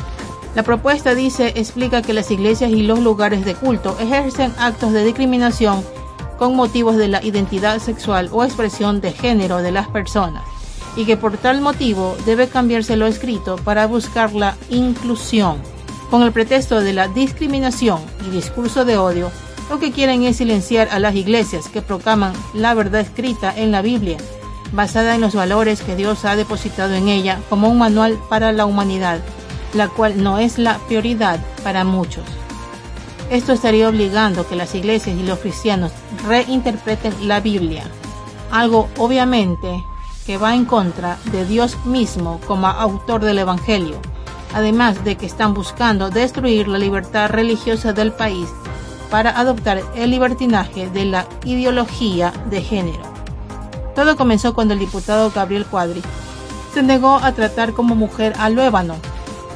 La 0.55 0.63
propuesta 0.63 1.13
dice, 1.13 1.53
explica 1.55 2.01
que 2.01 2.13
las 2.13 2.31
iglesias 2.31 2.71
y 2.71 2.81
los 2.81 2.99
lugares 2.99 3.45
de 3.45 3.53
culto 3.53 3.95
ejercen 3.99 4.53
actos 4.57 4.91
de 4.91 5.05
discriminación 5.05 5.83
con 6.37 6.55
motivos 6.55 6.97
de 6.97 7.07
la 7.07 7.23
identidad 7.23 7.79
sexual 7.79 8.29
o 8.31 8.43
expresión 8.43 9.01
de 9.01 9.11
género 9.11 9.59
de 9.59 9.71
las 9.71 9.87
personas 9.87 10.43
y 10.95 11.05
que 11.05 11.15
por 11.15 11.37
tal 11.37 11.61
motivo 11.61 12.17
debe 12.25 12.47
cambiarse 12.47 12.97
lo 12.97 13.05
escrito 13.05 13.55
para 13.57 13.85
buscar 13.85 14.33
la 14.33 14.57
inclusión. 14.69 15.57
Con 16.09 16.23
el 16.23 16.31
pretexto 16.31 16.81
de 16.81 16.93
la 16.93 17.07
discriminación 17.07 18.01
y 18.25 18.31
discurso 18.31 18.83
de 18.83 18.97
odio, 18.97 19.29
lo 19.69 19.79
que 19.79 19.91
quieren 19.91 20.23
es 20.23 20.37
silenciar 20.37 20.87
a 20.89 20.99
las 20.99 21.15
iglesias 21.15 21.67
que 21.69 21.81
proclaman 21.81 22.33
la 22.53 22.73
verdad 22.73 23.01
escrita 23.01 23.53
en 23.55 23.71
la 23.71 23.81
Biblia, 23.81 24.17
basada 24.71 25.15
en 25.15 25.21
los 25.21 25.35
valores 25.35 25.81
que 25.81 25.95
Dios 25.95 26.25
ha 26.25 26.35
depositado 26.35 26.93
en 26.93 27.07
ella 27.07 27.39
como 27.49 27.69
un 27.69 27.77
manual 27.77 28.19
para 28.29 28.51
la 28.51 28.65
humanidad 28.65 29.19
la 29.73 29.87
cual 29.87 30.21
no 30.21 30.39
es 30.39 30.57
la 30.57 30.77
prioridad 30.79 31.39
para 31.63 31.83
muchos. 31.83 32.23
Esto 33.29 33.53
estaría 33.53 33.89
obligando 33.89 34.47
que 34.47 34.55
las 34.55 34.73
iglesias 34.73 35.17
y 35.17 35.23
los 35.23 35.39
cristianos 35.39 35.91
reinterpreten 36.25 37.27
la 37.27 37.39
Biblia, 37.41 37.83
algo 38.51 38.87
obviamente 38.97 39.83
que 40.25 40.37
va 40.37 40.55
en 40.55 40.65
contra 40.65 41.17
de 41.31 41.45
Dios 41.45 41.77
mismo 41.85 42.39
como 42.47 42.67
autor 42.67 43.23
del 43.23 43.39
Evangelio, 43.39 43.97
además 44.53 45.03
de 45.03 45.15
que 45.15 45.25
están 45.25 45.53
buscando 45.53 46.09
destruir 46.09 46.67
la 46.67 46.79
libertad 46.79 47.29
religiosa 47.29 47.93
del 47.93 48.11
país 48.13 48.47
para 49.09 49.37
adoptar 49.37 49.81
el 49.95 50.09
libertinaje 50.09 50.89
de 50.89 51.05
la 51.05 51.27
ideología 51.45 52.33
de 52.49 52.61
género. 52.61 53.06
Todo 53.97 54.15
comenzó 54.15 54.53
cuando 54.53 54.75
el 54.75 54.79
diputado 54.79 55.31
Gabriel 55.31 55.65
Cuadri 55.65 56.03
se 56.71 56.83
negó 56.83 57.15
a 57.15 57.31
tratar 57.31 57.73
como 57.73 57.95
mujer 57.95 58.35
a 58.37 58.47
Luébano, 58.51 58.93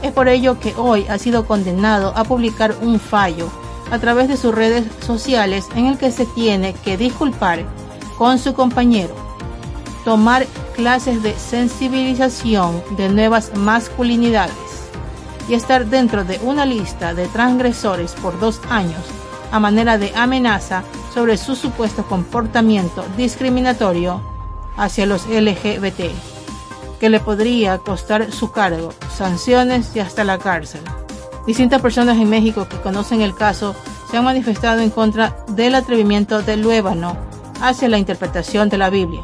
es 0.01 0.12
por 0.13 0.27
ello 0.27 0.60
que 0.60 0.74
hoy 0.77 1.05
ha 1.07 1.19
sido 1.19 1.45
condenado 1.45 2.12
a 2.17 2.24
publicar 2.24 2.74
un 2.81 3.00
fallo 3.00 3.51
a 3.91 4.00
través 4.00 4.29
de 4.29 4.38
sus 4.38 4.55
redes 4.55 4.88
sociales 5.05 5.67
en 5.75 5.86
el 5.86 6.00
que 6.00 6.12
se 6.12 6.25
tiene 6.25 6.74
que 6.74 6.98
disculpar 6.98 7.65
con 8.17 8.39
su 8.39 8.55
compañero, 8.55 9.13
tomar 10.05 10.48
clases 10.75 11.21
de 11.21 11.36
sensibilización 11.38 12.81
de 12.98 13.10
nuevas 13.10 13.55
masculinidades 13.55 14.55
y 15.48 15.53
estar 15.53 15.86
dentro 15.86 16.24
de 16.24 16.39
una 16.41 16.65
lista 16.65 17.13
de 17.13 17.27
transgresores 17.27 18.13
por 18.13 18.39
dos 18.39 18.60
años 18.71 19.01
a 19.51 19.60
manera 19.60 20.00
de 20.00 20.12
amenaza 20.15 20.81
sobre 21.13 21.38
su 21.38 21.55
supuesto 21.55 22.07
comportamiento 22.07 23.05
discriminatorio 23.17 24.30
hacia 24.77 25.05
los 25.05 25.27
LGBT 25.27 26.01
que 27.01 27.09
le 27.09 27.19
podría 27.19 27.79
costar 27.79 28.31
su 28.31 28.51
cargo, 28.51 28.93
sanciones 29.17 29.95
y 29.95 29.99
hasta 29.99 30.23
la 30.23 30.37
cárcel. 30.37 30.81
Distintas 31.47 31.81
personas 31.81 32.19
en 32.19 32.29
México 32.29 32.67
que 32.69 32.79
conocen 32.79 33.21
el 33.21 33.33
caso 33.33 33.75
se 34.09 34.17
han 34.17 34.23
manifestado 34.23 34.81
en 34.81 34.91
contra 34.91 35.35
del 35.47 35.73
atrevimiento 35.73 36.43
del 36.43 36.61
Luébano 36.61 37.17
hacia 37.59 37.89
la 37.89 37.97
interpretación 37.97 38.69
de 38.69 38.77
la 38.77 38.91
Biblia. 38.91 39.23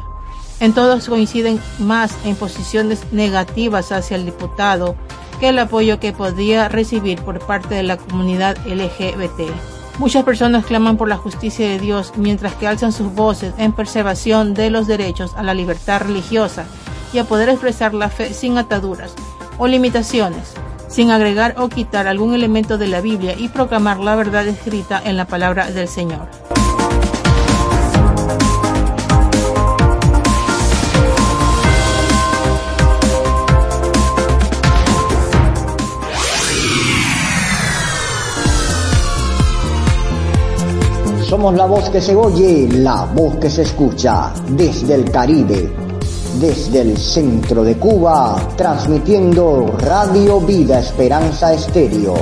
En 0.58 0.72
todos 0.72 1.08
coinciden 1.08 1.60
más 1.78 2.16
en 2.24 2.34
posiciones 2.34 3.12
negativas 3.12 3.92
hacia 3.92 4.16
el 4.16 4.24
diputado 4.24 4.96
que 5.38 5.50
el 5.50 5.58
apoyo 5.60 6.00
que 6.00 6.12
podía 6.12 6.68
recibir 6.68 7.22
por 7.22 7.38
parte 7.38 7.76
de 7.76 7.84
la 7.84 7.96
comunidad 7.96 8.56
LGBT. 8.66 9.77
Muchas 9.98 10.22
personas 10.22 10.64
claman 10.64 10.96
por 10.96 11.08
la 11.08 11.16
justicia 11.16 11.68
de 11.68 11.80
Dios 11.80 12.12
mientras 12.16 12.54
que 12.54 12.68
alzan 12.68 12.92
sus 12.92 13.12
voces 13.12 13.52
en 13.58 13.72
preservación 13.72 14.54
de 14.54 14.70
los 14.70 14.86
derechos 14.86 15.34
a 15.36 15.42
la 15.42 15.54
libertad 15.54 16.02
religiosa 16.02 16.66
y 17.12 17.18
a 17.18 17.24
poder 17.24 17.48
expresar 17.48 17.94
la 17.94 18.08
fe 18.08 18.32
sin 18.32 18.58
ataduras 18.58 19.12
o 19.58 19.66
limitaciones, 19.66 20.54
sin 20.86 21.10
agregar 21.10 21.56
o 21.58 21.68
quitar 21.68 22.06
algún 22.06 22.32
elemento 22.32 22.78
de 22.78 22.86
la 22.86 23.00
Biblia 23.00 23.34
y 23.36 23.48
proclamar 23.48 23.98
la 23.98 24.14
verdad 24.14 24.46
escrita 24.46 25.02
en 25.04 25.16
la 25.16 25.26
palabra 25.26 25.68
del 25.72 25.88
Señor. 25.88 26.47
Somos 41.28 41.54
la 41.54 41.66
voz 41.66 41.90
que 41.90 42.00
se 42.00 42.16
oye, 42.16 42.66
la 42.72 43.04
voz 43.04 43.36
que 43.36 43.50
se 43.50 43.60
escucha 43.60 44.32
desde 44.48 44.94
el 44.94 45.10
Caribe, 45.10 45.70
desde 46.40 46.80
el 46.80 46.96
centro 46.96 47.62
de 47.62 47.76
Cuba, 47.76 48.36
transmitiendo 48.56 49.66
Radio 49.78 50.40
Vida 50.40 50.78
Esperanza 50.78 51.52
Estéreo, 51.52 52.14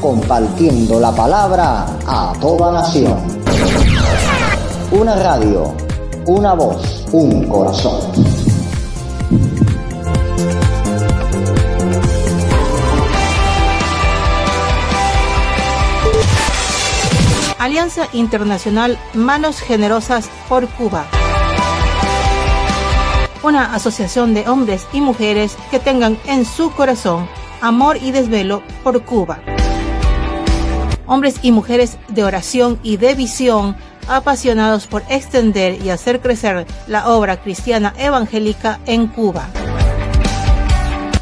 compartiendo 0.00 0.98
la 0.98 1.12
palabra 1.14 1.84
a 2.06 2.32
toda 2.40 2.72
nación. 2.72 3.18
Una 4.92 5.16
radio, 5.16 5.74
una 6.26 6.54
voz, 6.54 7.04
un 7.12 7.46
corazón. 7.46 8.00
Alianza 17.60 18.08
Internacional 18.14 18.98
Manos 19.12 19.60
Generosas 19.60 20.30
por 20.48 20.66
Cuba. 20.66 21.04
Una 23.42 23.74
asociación 23.74 24.32
de 24.32 24.48
hombres 24.48 24.86
y 24.94 25.02
mujeres 25.02 25.58
que 25.70 25.78
tengan 25.78 26.18
en 26.24 26.46
su 26.46 26.72
corazón 26.72 27.28
amor 27.60 27.98
y 27.98 28.12
desvelo 28.12 28.62
por 28.82 29.02
Cuba. 29.04 29.40
Hombres 31.04 31.40
y 31.42 31.52
mujeres 31.52 31.98
de 32.08 32.24
oración 32.24 32.80
y 32.82 32.96
de 32.96 33.14
visión 33.14 33.76
apasionados 34.08 34.86
por 34.86 35.02
extender 35.10 35.82
y 35.82 35.90
hacer 35.90 36.22
crecer 36.22 36.66
la 36.86 37.10
obra 37.10 37.42
cristiana 37.42 37.92
evangélica 37.98 38.80
en 38.86 39.06
Cuba. 39.06 39.46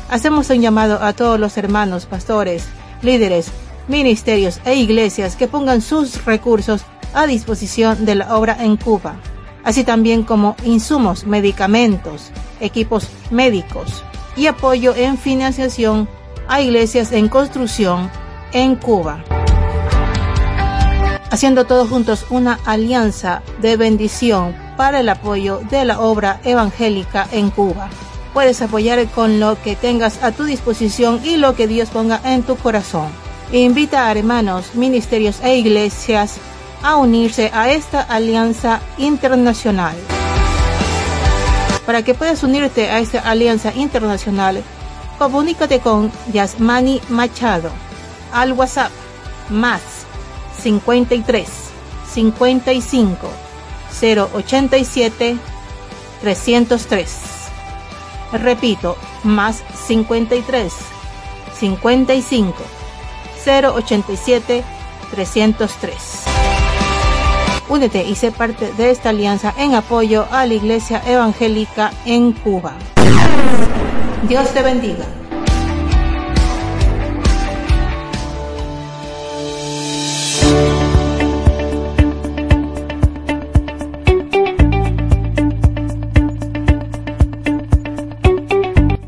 Hacemos 0.08 0.50
un 0.50 0.60
llamado 0.60 1.02
a 1.02 1.14
todos 1.14 1.40
los 1.40 1.58
hermanos, 1.58 2.06
pastores, 2.06 2.64
líderes, 3.02 3.50
ministerios 3.88 4.60
e 4.64 4.74
iglesias 4.74 5.34
que 5.34 5.48
pongan 5.48 5.80
sus 5.80 6.24
recursos 6.24 6.82
a 7.14 7.26
disposición 7.26 8.04
de 8.04 8.14
la 8.14 8.36
obra 8.36 8.56
en 8.60 8.76
Cuba, 8.76 9.16
así 9.64 9.82
también 9.82 10.22
como 10.22 10.56
insumos, 10.64 11.26
medicamentos, 11.26 12.30
equipos 12.60 13.08
médicos 13.30 14.04
y 14.36 14.46
apoyo 14.46 14.94
en 14.94 15.18
financiación 15.18 16.08
a 16.46 16.60
iglesias 16.60 17.12
en 17.12 17.28
construcción 17.28 18.10
en 18.52 18.76
Cuba. 18.76 19.24
Haciendo 21.30 21.64
todos 21.64 21.88
juntos 21.88 22.24
una 22.30 22.58
alianza 22.64 23.42
de 23.60 23.76
bendición 23.76 24.54
para 24.76 25.00
el 25.00 25.08
apoyo 25.08 25.60
de 25.70 25.84
la 25.84 26.00
obra 26.00 26.40
evangélica 26.44 27.28
en 27.32 27.50
Cuba. 27.50 27.90
Puedes 28.32 28.62
apoyar 28.62 29.04
con 29.08 29.40
lo 29.40 29.60
que 29.60 29.76
tengas 29.76 30.22
a 30.22 30.32
tu 30.32 30.44
disposición 30.44 31.20
y 31.24 31.36
lo 31.36 31.54
que 31.54 31.66
Dios 31.66 31.90
ponga 31.90 32.20
en 32.24 32.44
tu 32.44 32.56
corazón 32.56 33.27
invita 33.52 34.06
a 34.06 34.12
hermanos, 34.12 34.74
ministerios 34.74 35.40
e 35.42 35.56
iglesias 35.56 36.36
a 36.82 36.96
unirse 36.96 37.50
a 37.54 37.70
esta 37.70 38.02
alianza 38.02 38.80
internacional. 38.98 39.96
Para 41.86 42.02
que 42.02 42.14
puedas 42.14 42.42
unirte 42.42 42.90
a 42.90 42.98
esta 42.98 43.20
alianza 43.20 43.72
internacional, 43.74 44.62
comunícate 45.18 45.80
con 45.80 46.12
Yasmani 46.32 47.00
Machado 47.08 47.70
al 48.32 48.52
WhatsApp 48.52 48.92
más 49.48 49.80
53 50.60 51.48
55 52.12 53.28
087 54.00 55.38
303. 56.20 57.16
Repito, 58.32 58.96
más 59.24 59.62
53 59.86 60.72
55 61.58 62.77
087 63.48 64.64
303. 65.10 65.94
Únete 67.68 68.04
y 68.04 68.14
sé 68.14 68.30
parte 68.30 68.72
de 68.72 68.90
esta 68.90 69.10
alianza 69.10 69.54
en 69.58 69.74
apoyo 69.74 70.26
a 70.30 70.46
la 70.46 70.54
Iglesia 70.54 71.02
Evangélica 71.06 71.92
en 72.04 72.32
Cuba. 72.32 72.74
Dios 74.28 74.48
te 74.50 74.62
bendiga. 74.62 75.04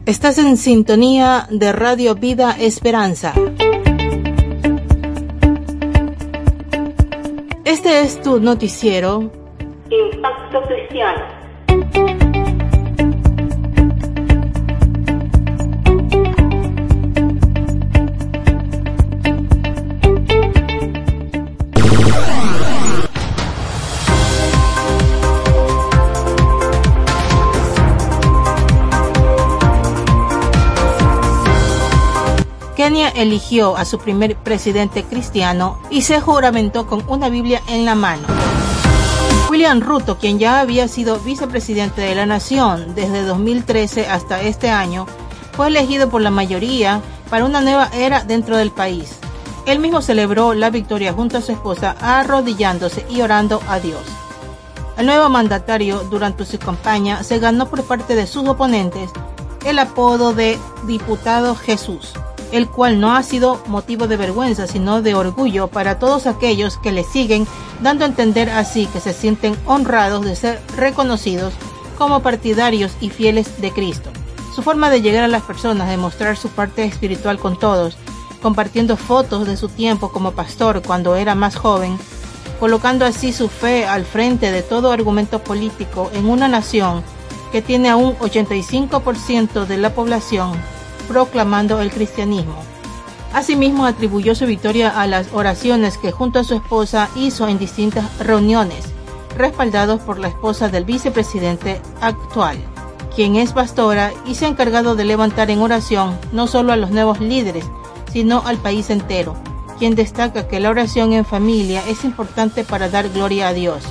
Estás 0.06 0.38
en 0.38 0.56
sintonía 0.56 1.46
de 1.50 1.72
Radio 1.72 2.14
Vida 2.14 2.56
Esperanza. 2.58 3.32
Este 7.82 8.00
es 8.02 8.20
tu 8.20 8.38
noticiero. 8.38 9.30
Impacto 9.88 10.60
Cristiano. 10.68 11.39
Eligió 33.08 33.76
a 33.76 33.84
su 33.84 33.98
primer 33.98 34.36
presidente 34.36 35.04
cristiano 35.04 35.78
y 35.90 36.02
se 36.02 36.20
juramentó 36.20 36.86
con 36.86 37.02
una 37.08 37.30
Biblia 37.30 37.62
en 37.66 37.84
la 37.84 37.94
mano. 37.94 38.26
William 39.50 39.80
Ruto, 39.80 40.18
quien 40.18 40.38
ya 40.38 40.60
había 40.60 40.86
sido 40.86 41.18
vicepresidente 41.18 42.02
de 42.02 42.14
la 42.14 42.26
nación 42.26 42.94
desde 42.94 43.24
2013 43.24 44.06
hasta 44.06 44.42
este 44.42 44.70
año, 44.70 45.06
fue 45.52 45.68
elegido 45.68 46.10
por 46.10 46.20
la 46.20 46.30
mayoría 46.30 47.00
para 47.30 47.44
una 47.44 47.60
nueva 47.60 47.90
era 47.94 48.22
dentro 48.22 48.56
del 48.56 48.70
país. 48.70 49.18
Él 49.66 49.78
mismo 49.78 50.02
celebró 50.02 50.52
la 50.54 50.70
victoria 50.70 51.12
junto 51.12 51.38
a 51.38 51.42
su 51.42 51.52
esposa 51.52 51.96
arrodillándose 52.00 53.06
y 53.08 53.22
orando 53.22 53.60
a 53.68 53.80
Dios. 53.80 54.02
El 54.98 55.06
nuevo 55.06 55.28
mandatario 55.30 56.00
durante 56.10 56.44
su 56.44 56.58
campaña 56.58 57.22
se 57.22 57.38
ganó 57.38 57.68
por 57.68 57.82
parte 57.84 58.14
de 58.14 58.26
sus 58.26 58.46
oponentes 58.46 59.10
el 59.64 59.78
apodo 59.78 60.32
de 60.32 60.58
Diputado 60.86 61.54
Jesús 61.54 62.12
el 62.52 62.68
cual 62.68 63.00
no 63.00 63.14
ha 63.14 63.22
sido 63.22 63.62
motivo 63.66 64.06
de 64.06 64.16
vergüenza, 64.16 64.66
sino 64.66 65.02
de 65.02 65.14
orgullo 65.14 65.68
para 65.68 65.98
todos 65.98 66.26
aquellos 66.26 66.78
que 66.78 66.92
le 66.92 67.04
siguen, 67.04 67.46
dando 67.82 68.04
a 68.04 68.08
entender 68.08 68.50
así 68.50 68.86
que 68.86 69.00
se 69.00 69.12
sienten 69.12 69.56
honrados 69.66 70.24
de 70.24 70.36
ser 70.36 70.60
reconocidos 70.76 71.54
como 71.96 72.20
partidarios 72.20 72.92
y 73.00 73.10
fieles 73.10 73.60
de 73.60 73.72
Cristo. 73.72 74.10
Su 74.54 74.62
forma 74.62 74.90
de 74.90 75.00
llegar 75.00 75.24
a 75.24 75.28
las 75.28 75.42
personas, 75.42 75.88
de 75.88 75.96
mostrar 75.96 76.36
su 76.36 76.48
parte 76.48 76.84
espiritual 76.84 77.38
con 77.38 77.58
todos, 77.58 77.96
compartiendo 78.42 78.96
fotos 78.96 79.46
de 79.46 79.56
su 79.56 79.68
tiempo 79.68 80.10
como 80.10 80.32
pastor 80.32 80.82
cuando 80.82 81.14
era 81.14 81.34
más 81.34 81.56
joven, 81.56 81.98
colocando 82.58 83.04
así 83.04 83.32
su 83.32 83.48
fe 83.48 83.86
al 83.86 84.04
frente 84.04 84.50
de 84.50 84.62
todo 84.62 84.92
argumento 84.92 85.38
político 85.38 86.10
en 86.14 86.28
una 86.28 86.48
nación 86.48 87.02
que 87.52 87.62
tiene 87.62 87.90
a 87.90 87.96
un 87.96 88.16
85% 88.16 89.66
de 89.66 89.76
la 89.76 89.94
población 89.94 90.52
proclamando 91.10 91.80
el 91.80 91.90
cristianismo. 91.90 92.54
Asimismo 93.32 93.84
atribuyó 93.84 94.36
su 94.36 94.46
victoria 94.46 94.90
a 94.90 95.08
las 95.08 95.32
oraciones 95.32 95.98
que 95.98 96.12
junto 96.12 96.38
a 96.38 96.44
su 96.44 96.54
esposa 96.54 97.08
hizo 97.16 97.48
en 97.48 97.58
distintas 97.58 98.16
reuniones, 98.18 98.84
respaldados 99.36 100.00
por 100.02 100.20
la 100.20 100.28
esposa 100.28 100.68
del 100.68 100.84
vicepresidente 100.84 101.82
actual, 102.00 102.58
quien 103.16 103.34
es 103.34 103.52
pastora 103.52 104.12
y 104.24 104.36
se 104.36 104.44
ha 104.44 104.48
encargado 104.48 104.94
de 104.94 105.04
levantar 105.04 105.50
en 105.50 105.62
oración 105.62 106.16
no 106.30 106.46
solo 106.46 106.72
a 106.72 106.76
los 106.76 106.92
nuevos 106.92 107.18
líderes, 107.18 107.64
sino 108.12 108.44
al 108.46 108.58
país 108.58 108.88
entero, 108.88 109.34
quien 109.80 109.96
destaca 109.96 110.46
que 110.46 110.60
la 110.60 110.70
oración 110.70 111.12
en 111.12 111.24
familia 111.24 111.82
es 111.88 112.04
importante 112.04 112.62
para 112.62 112.88
dar 112.88 113.08
gloria 113.08 113.48
a 113.48 113.52
Dios. 113.52 113.82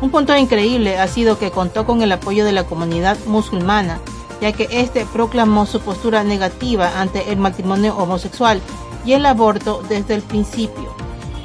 Un 0.00 0.10
punto 0.10 0.34
increíble 0.34 0.98
ha 0.98 1.08
sido 1.08 1.38
que 1.38 1.50
contó 1.50 1.84
con 1.84 2.00
el 2.00 2.12
apoyo 2.12 2.46
de 2.46 2.52
la 2.52 2.64
comunidad 2.64 3.18
musulmana, 3.26 4.00
ya 4.40 4.52
que 4.52 4.68
este 4.70 5.04
proclamó 5.06 5.66
su 5.66 5.80
postura 5.80 6.22
negativa 6.24 7.00
ante 7.00 7.32
el 7.32 7.38
matrimonio 7.38 7.96
homosexual 7.96 8.60
y 9.04 9.12
el 9.12 9.26
aborto 9.26 9.82
desde 9.88 10.14
el 10.14 10.22
principio. 10.22 10.94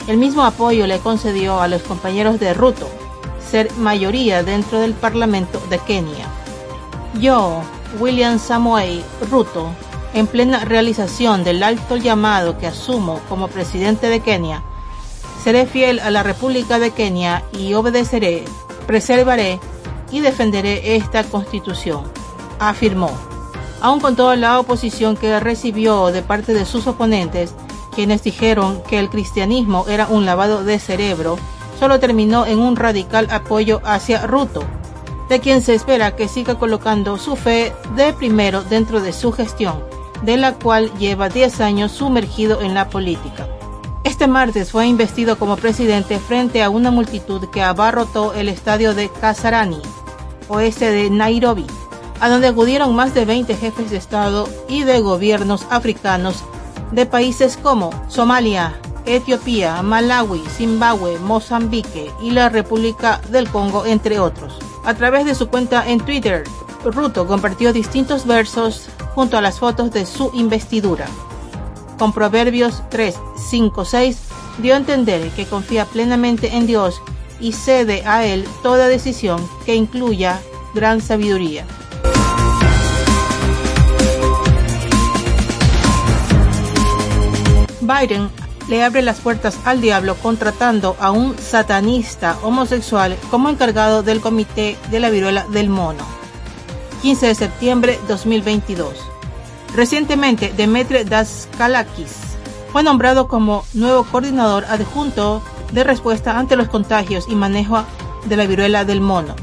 El 0.07 0.17
mismo 0.17 0.43
apoyo 0.43 0.85
le 0.85 0.99
concedió 0.99 1.61
a 1.61 1.67
los 1.67 1.81
compañeros 1.83 2.39
de 2.39 2.53
Ruto, 2.53 2.87
ser 3.49 3.71
mayoría 3.77 4.43
dentro 4.43 4.79
del 4.79 4.93
Parlamento 4.93 5.61
de 5.69 5.79
Kenia. 5.79 6.27
Yo, 7.19 7.61
William 7.99 8.37
Samoei 8.37 9.03
Ruto, 9.31 9.69
en 10.13 10.27
plena 10.27 10.65
realización 10.65 11.43
del 11.43 11.63
alto 11.63 11.95
llamado 11.97 12.57
que 12.57 12.67
asumo 12.67 13.21
como 13.29 13.47
presidente 13.47 14.09
de 14.09 14.19
Kenia, 14.19 14.61
seré 15.43 15.65
fiel 15.65 15.99
a 15.99 16.11
la 16.11 16.23
República 16.23 16.79
de 16.79 16.91
Kenia 16.91 17.43
y 17.53 17.73
obedeceré, 17.73 18.43
preservaré 18.85 19.59
y 20.11 20.19
defenderé 20.19 20.95
esta 20.95 21.23
constitución 21.23 22.22
afirmó. 22.69 23.11
Aun 23.81 23.99
con 23.99 24.15
toda 24.15 24.35
la 24.35 24.59
oposición 24.59 25.17
que 25.17 25.39
recibió 25.39 26.07
de 26.07 26.21
parte 26.21 26.53
de 26.53 26.65
sus 26.65 26.87
oponentes, 26.87 27.53
quienes 27.93 28.23
dijeron 28.23 28.81
que 28.87 28.99
el 28.99 29.09
cristianismo 29.09 29.85
era 29.87 30.07
un 30.07 30.25
lavado 30.25 30.63
de 30.63 30.79
cerebro, 30.79 31.37
solo 31.79 31.99
terminó 31.99 32.45
en 32.45 32.59
un 32.59 32.75
radical 32.75 33.27
apoyo 33.29 33.81
hacia 33.83 34.25
Ruto, 34.25 34.63
de 35.29 35.39
quien 35.39 35.61
se 35.61 35.73
espera 35.73 36.15
que 36.15 36.27
siga 36.27 36.55
colocando 36.55 37.17
su 37.17 37.35
fe 37.35 37.73
de 37.95 38.13
primero 38.13 38.63
dentro 38.63 39.01
de 39.01 39.13
su 39.13 39.31
gestión, 39.31 39.83
de 40.21 40.37
la 40.37 40.53
cual 40.53 40.91
lleva 40.97 41.29
10 41.29 41.61
años 41.61 41.91
sumergido 41.91 42.61
en 42.61 42.73
la 42.73 42.89
política. 42.89 43.47
Este 44.03 44.27
martes 44.27 44.71
fue 44.71 44.87
investido 44.87 45.37
como 45.37 45.55
presidente 45.55 46.19
frente 46.19 46.61
a 46.61 46.69
una 46.69 46.91
multitud 46.91 47.49
que 47.49 47.61
abarrotó 47.61 48.33
el 48.33 48.49
estadio 48.49 48.93
de 48.93 49.09
Kasarani, 49.09 49.81
oeste 50.49 50.91
de 50.91 51.09
Nairobi, 51.09 51.65
a 52.23 52.29
donde 52.29 52.47
acudieron 52.47 52.95
más 52.95 53.13
de 53.13 53.25
20 53.25 53.53
jefes 53.57 53.91
de 53.91 53.97
Estado 53.97 54.47
y 54.69 54.83
de 54.83 55.01
gobiernos 55.01 55.67
africanos 55.69 56.45
de 56.93 57.05
países 57.05 57.57
como 57.61 57.91
Somalia, 58.07 58.79
Etiopía, 59.05 59.81
Malawi, 59.81 60.41
Zimbabue, 60.55 61.19
Mozambique 61.19 62.09
y 62.21 62.31
la 62.31 62.47
República 62.47 63.19
del 63.29 63.49
Congo, 63.49 63.85
entre 63.85 64.19
otros. 64.19 64.57
A 64.85 64.93
través 64.93 65.25
de 65.25 65.35
su 65.35 65.49
cuenta 65.49 65.85
en 65.85 65.99
Twitter, 65.99 66.45
Ruto 66.85 67.27
compartió 67.27 67.73
distintos 67.73 68.25
versos 68.25 68.87
junto 69.15 69.37
a 69.37 69.41
las 69.41 69.59
fotos 69.59 69.91
de 69.91 70.05
su 70.05 70.31
investidura. 70.33 71.07
Con 71.99 72.13
Proverbios 72.13 72.83
3, 72.89 73.19
5, 73.35 73.83
6 73.83 74.17
dio 74.59 74.75
a 74.75 74.77
entender 74.77 75.29
que 75.31 75.45
confía 75.45 75.83
plenamente 75.83 76.55
en 76.55 76.67
Dios 76.67 77.01
y 77.41 77.51
cede 77.51 78.01
a 78.05 78.25
Él 78.25 78.47
toda 78.61 78.87
decisión 78.87 79.45
que 79.65 79.75
incluya 79.75 80.39
gran 80.73 81.01
sabiduría. 81.01 81.65
Biden 87.87 88.29
le 88.67 88.83
abre 88.83 89.01
las 89.01 89.19
puertas 89.19 89.57
al 89.65 89.81
diablo 89.81 90.15
contratando 90.15 90.95
a 90.99 91.11
un 91.11 91.37
satanista 91.37 92.37
homosexual 92.43 93.17
como 93.29 93.49
encargado 93.49 94.03
del 94.03 94.21
comité 94.21 94.77
de 94.89 94.99
la 94.99 95.09
viruela 95.09 95.45
del 95.49 95.69
mono. 95.69 96.03
15 97.01 97.27
de 97.27 97.35
septiembre 97.35 97.99
2022. 98.07 98.93
Recientemente, 99.75 100.53
Demetre 100.55 101.03
Daskalakis 101.03 102.15
fue 102.71 102.83
nombrado 102.83 103.27
como 103.27 103.65
nuevo 103.73 104.03
coordinador 104.03 104.65
adjunto 104.65 105.43
de 105.73 105.83
respuesta 105.83 106.37
ante 106.37 106.55
los 106.55 106.69
contagios 106.69 107.25
y 107.27 107.35
manejo 107.35 107.83
de 108.25 108.37
la 108.37 108.45
viruela 108.45 108.85
del 108.85 109.01
mono. 109.01 109.35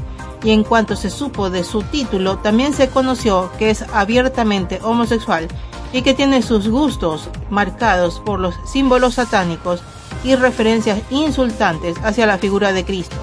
Y 0.43 0.51
en 0.51 0.63
cuanto 0.63 0.95
se 0.95 1.09
supo 1.11 1.49
de 1.49 1.63
su 1.63 1.83
título, 1.83 2.37
también 2.39 2.73
se 2.73 2.89
conoció 2.89 3.51
que 3.59 3.69
es 3.69 3.85
abiertamente 3.93 4.79
homosexual 4.81 5.47
y 5.93 6.01
que 6.01 6.13
tiene 6.13 6.41
sus 6.41 6.69
gustos 6.69 7.29
marcados 7.49 8.19
por 8.19 8.39
los 8.39 8.55
símbolos 8.65 9.15
satánicos 9.15 9.81
y 10.23 10.35
referencias 10.35 10.99
insultantes 11.09 11.97
hacia 12.03 12.25
la 12.25 12.37
figura 12.37 12.73
de 12.73 12.85
Cristo. 12.85 13.17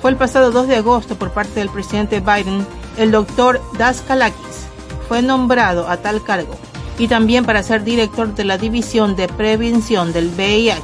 Fue 0.00 0.10
el 0.10 0.16
pasado 0.16 0.50
2 0.50 0.68
de 0.68 0.76
agosto 0.76 1.16
por 1.16 1.32
parte 1.32 1.60
del 1.60 1.68
presidente 1.68 2.20
Biden, 2.20 2.66
el 2.96 3.10
doctor 3.10 3.60
Daskalakis 3.78 4.66
fue 5.08 5.22
nombrado 5.22 5.88
a 5.88 5.98
tal 5.98 6.22
cargo 6.22 6.54
y 6.98 7.08
también 7.08 7.44
para 7.44 7.62
ser 7.62 7.84
director 7.84 8.34
de 8.34 8.44
la 8.44 8.58
División 8.58 9.16
de 9.16 9.28
Prevención 9.28 10.12
del 10.12 10.28
VIH. 10.28 10.82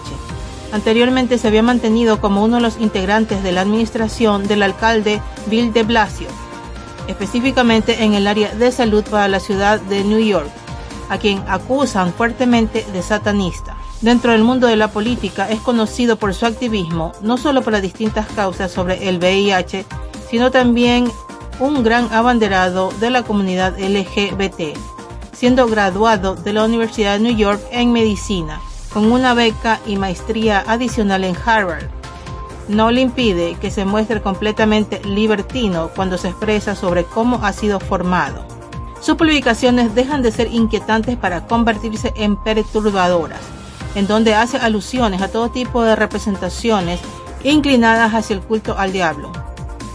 Anteriormente 0.72 1.38
se 1.38 1.48
había 1.48 1.62
mantenido 1.62 2.20
como 2.20 2.44
uno 2.44 2.56
de 2.56 2.62
los 2.62 2.78
integrantes 2.78 3.42
de 3.42 3.52
la 3.52 3.62
administración 3.62 4.46
del 4.46 4.62
alcalde 4.62 5.20
Bill 5.46 5.72
de 5.72 5.82
Blasio, 5.82 6.28
específicamente 7.08 8.04
en 8.04 8.14
el 8.14 8.26
área 8.26 8.54
de 8.54 8.72
salud 8.72 9.04
para 9.04 9.28
la 9.28 9.40
ciudad 9.40 9.80
de 9.80 10.04
New 10.04 10.20
York 10.20 10.50
a 11.12 11.18
quien 11.18 11.44
acusan 11.46 12.14
fuertemente 12.14 12.86
de 12.90 13.02
satanista. 13.02 13.76
Dentro 14.00 14.32
del 14.32 14.42
mundo 14.42 14.66
de 14.66 14.76
la 14.76 14.88
política 14.88 15.50
es 15.50 15.60
conocido 15.60 16.16
por 16.16 16.32
su 16.32 16.46
activismo, 16.46 17.12
no 17.20 17.36
solo 17.36 17.60
por 17.60 17.74
las 17.74 17.82
distintas 17.82 18.26
causas 18.28 18.72
sobre 18.72 19.10
el 19.10 19.18
VIH, 19.18 19.84
sino 20.30 20.50
también 20.50 21.12
un 21.60 21.84
gran 21.84 22.10
abanderado 22.14 22.90
de 22.98 23.10
la 23.10 23.24
comunidad 23.24 23.78
LGBT, 23.78 24.74
siendo 25.34 25.66
graduado 25.66 26.34
de 26.34 26.54
la 26.54 26.64
Universidad 26.64 27.18
de 27.18 27.20
New 27.20 27.36
York 27.36 27.60
en 27.70 27.92
medicina, 27.92 28.58
con 28.90 29.12
una 29.12 29.34
beca 29.34 29.80
y 29.86 29.96
maestría 29.96 30.64
adicional 30.66 31.24
en 31.24 31.36
Harvard. 31.44 31.90
No 32.68 32.90
le 32.90 33.02
impide 33.02 33.56
que 33.56 33.70
se 33.70 33.84
muestre 33.84 34.22
completamente 34.22 35.04
libertino 35.04 35.90
cuando 35.94 36.16
se 36.16 36.28
expresa 36.28 36.74
sobre 36.74 37.04
cómo 37.04 37.44
ha 37.44 37.52
sido 37.52 37.80
formado. 37.80 38.61
Sus 39.02 39.16
publicaciones 39.16 39.96
dejan 39.96 40.22
de 40.22 40.30
ser 40.30 40.46
inquietantes 40.52 41.16
para 41.16 41.44
convertirse 41.48 42.12
en 42.14 42.36
perturbadoras, 42.36 43.40
en 43.96 44.06
donde 44.06 44.36
hace 44.36 44.58
alusiones 44.58 45.20
a 45.20 45.28
todo 45.28 45.50
tipo 45.50 45.82
de 45.82 45.96
representaciones 45.96 47.00
inclinadas 47.42 48.14
hacia 48.14 48.34
el 48.34 48.42
culto 48.42 48.78
al 48.78 48.92
diablo. 48.92 49.32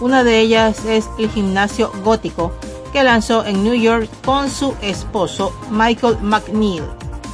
Una 0.01 0.25
de 0.25 0.41
ellas 0.41 0.83
es 0.83 1.09
el 1.17 1.29
gimnasio 1.29 1.89
gótico 2.03 2.51
que 2.91 3.01
lanzó 3.01 3.45
en 3.45 3.63
New 3.63 3.75
York 3.75 4.09
con 4.25 4.49
su 4.49 4.75
esposo 4.81 5.53
Michael 5.71 6.17
McNeil, 6.21 6.83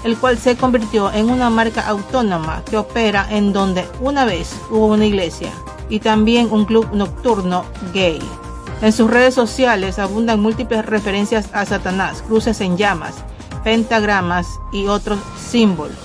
el 0.04 0.16
cual 0.18 0.38
se 0.38 0.56
convirtió 0.56 1.12
en 1.12 1.32
una 1.32 1.50
marca 1.50 1.88
autónoma 1.88 2.62
que 2.70 2.78
opera 2.78 3.26
en 3.32 3.52
donde 3.52 3.84
una 4.00 4.26
vez 4.26 4.56
hubo 4.70 4.86
una 4.86 5.08
iglesia 5.08 5.50
y 5.90 6.00
también 6.00 6.52
un 6.52 6.66
club 6.66 6.88
nocturno 6.94 7.66
gay. 7.96 8.22
En 8.84 8.92
sus 8.92 9.10
redes 9.10 9.34
sociales 9.34 9.98
abundan 9.98 10.42
múltiples 10.42 10.86
referencias 10.86 11.48
a 11.54 11.66
Satanás, 11.66 12.22
cruces 12.22 12.60
en 12.60 12.76
llamas, 12.76 13.16
pentagramas 13.64 14.46
y 14.74 14.88
otros 14.88 15.20
símbolos, 15.40 15.96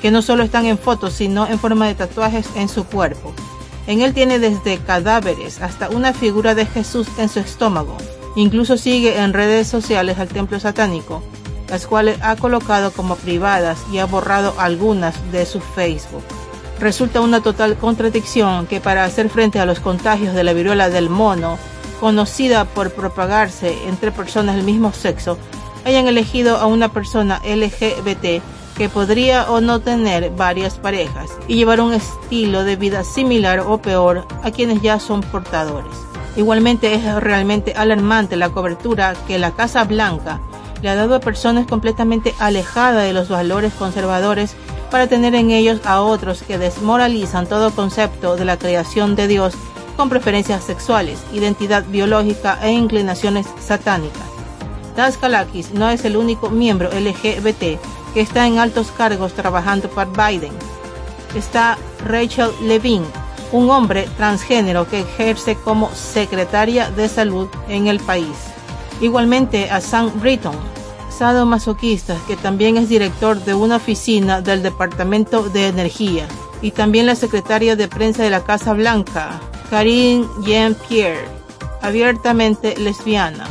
que 0.00 0.10
no 0.10 0.22
solo 0.22 0.42
están 0.42 0.64
en 0.64 0.78
fotos, 0.78 1.12
sino 1.12 1.46
en 1.46 1.58
forma 1.58 1.86
de 1.86 1.94
tatuajes 1.94 2.48
en 2.56 2.70
su 2.70 2.84
cuerpo. 2.84 3.34
En 3.86 4.00
él 4.00 4.14
tiene 4.14 4.38
desde 4.38 4.78
cadáveres 4.78 5.60
hasta 5.60 5.90
una 5.90 6.14
figura 6.14 6.54
de 6.54 6.64
Jesús 6.64 7.06
en 7.18 7.28
su 7.28 7.38
estómago. 7.38 7.98
Incluso 8.34 8.78
sigue 8.78 9.18
en 9.18 9.34
redes 9.34 9.68
sociales 9.68 10.18
al 10.18 10.28
templo 10.28 10.58
satánico, 10.58 11.22
las 11.68 11.86
cuales 11.86 12.18
ha 12.22 12.34
colocado 12.36 12.92
como 12.92 13.16
privadas 13.16 13.78
y 13.92 13.98
ha 13.98 14.06
borrado 14.06 14.54
algunas 14.56 15.30
de 15.32 15.44
su 15.44 15.60
Facebook. 15.60 16.24
Resulta 16.78 17.20
una 17.20 17.42
total 17.42 17.76
contradicción 17.76 18.66
que 18.66 18.80
para 18.80 19.04
hacer 19.04 19.28
frente 19.28 19.60
a 19.60 19.66
los 19.66 19.80
contagios 19.80 20.34
de 20.34 20.44
la 20.44 20.54
viruela 20.54 20.88
del 20.88 21.10
mono, 21.10 21.58
conocida 22.00 22.64
por 22.64 22.92
propagarse 22.92 23.76
entre 23.86 24.10
personas 24.10 24.56
del 24.56 24.64
mismo 24.64 24.92
sexo, 24.92 25.38
hayan 25.84 26.08
elegido 26.08 26.56
a 26.56 26.66
una 26.66 26.88
persona 26.88 27.40
LGBT 27.44 28.42
que 28.76 28.88
podría 28.88 29.50
o 29.50 29.60
no 29.60 29.80
tener 29.80 30.30
varias 30.30 30.78
parejas 30.78 31.30
y 31.46 31.56
llevar 31.56 31.80
un 31.80 31.92
estilo 31.92 32.64
de 32.64 32.76
vida 32.76 33.04
similar 33.04 33.60
o 33.60 33.78
peor 33.82 34.26
a 34.42 34.50
quienes 34.50 34.80
ya 34.80 34.98
son 34.98 35.20
portadores. 35.20 35.92
Igualmente 36.36 36.94
es 36.94 37.04
realmente 37.16 37.74
alarmante 37.76 38.36
la 38.36 38.48
cobertura 38.48 39.14
que 39.26 39.38
la 39.38 39.50
Casa 39.50 39.84
Blanca 39.84 40.40
le 40.80 40.88
ha 40.88 40.94
dado 40.94 41.16
a 41.16 41.20
personas 41.20 41.66
completamente 41.66 42.34
alejadas 42.38 43.04
de 43.04 43.12
los 43.12 43.28
valores 43.28 43.74
conservadores 43.74 44.56
para 44.90 45.06
tener 45.06 45.34
en 45.34 45.50
ellos 45.50 45.80
a 45.84 46.00
otros 46.00 46.42
que 46.42 46.58
desmoralizan 46.58 47.46
todo 47.46 47.72
concepto 47.72 48.36
de 48.36 48.44
la 48.44 48.58
creación 48.58 49.14
de 49.14 49.28
Dios 49.28 49.54
con 50.00 50.08
preferencias 50.08 50.64
sexuales, 50.64 51.18
identidad 51.30 51.84
biológica 51.84 52.58
e 52.62 52.70
inclinaciones 52.70 53.46
satánicas. 53.60 54.22
Das 54.96 55.18
Kalakis 55.18 55.74
no 55.74 55.90
es 55.90 56.06
el 56.06 56.16
único 56.16 56.48
miembro 56.48 56.88
LGBT 56.88 57.78
que 58.14 58.22
está 58.22 58.46
en 58.46 58.58
altos 58.58 58.90
cargos 58.92 59.34
trabajando 59.34 59.90
para 59.90 60.30
Biden. 60.30 60.54
Está 61.36 61.76
Rachel 62.06 62.48
Levine, 62.62 63.04
un 63.52 63.68
hombre 63.68 64.08
transgénero 64.16 64.88
que 64.88 65.00
ejerce 65.00 65.54
como 65.54 65.90
secretaria 65.90 66.90
de 66.90 67.06
salud 67.06 67.50
en 67.68 67.86
el 67.86 68.00
país. 68.00 68.38
Igualmente 69.02 69.70
a 69.70 69.82
Sam 69.82 70.18
Britton, 70.18 70.56
sadomasoquista 71.10 72.16
que 72.26 72.38
también 72.38 72.78
es 72.78 72.88
director 72.88 73.38
de 73.44 73.52
una 73.52 73.76
oficina 73.76 74.40
del 74.40 74.62
Departamento 74.62 75.42
de 75.50 75.66
Energía, 75.66 76.26
y 76.62 76.70
también 76.70 77.04
la 77.04 77.16
secretaria 77.16 77.76
de 77.76 77.86
prensa 77.86 78.22
de 78.22 78.30
la 78.30 78.44
Casa 78.44 78.72
Blanca, 78.72 79.38
Karine 79.70 80.26
Jean-Pierre, 80.42 81.28
abiertamente 81.80 82.76
lesbiana. 82.76 83.46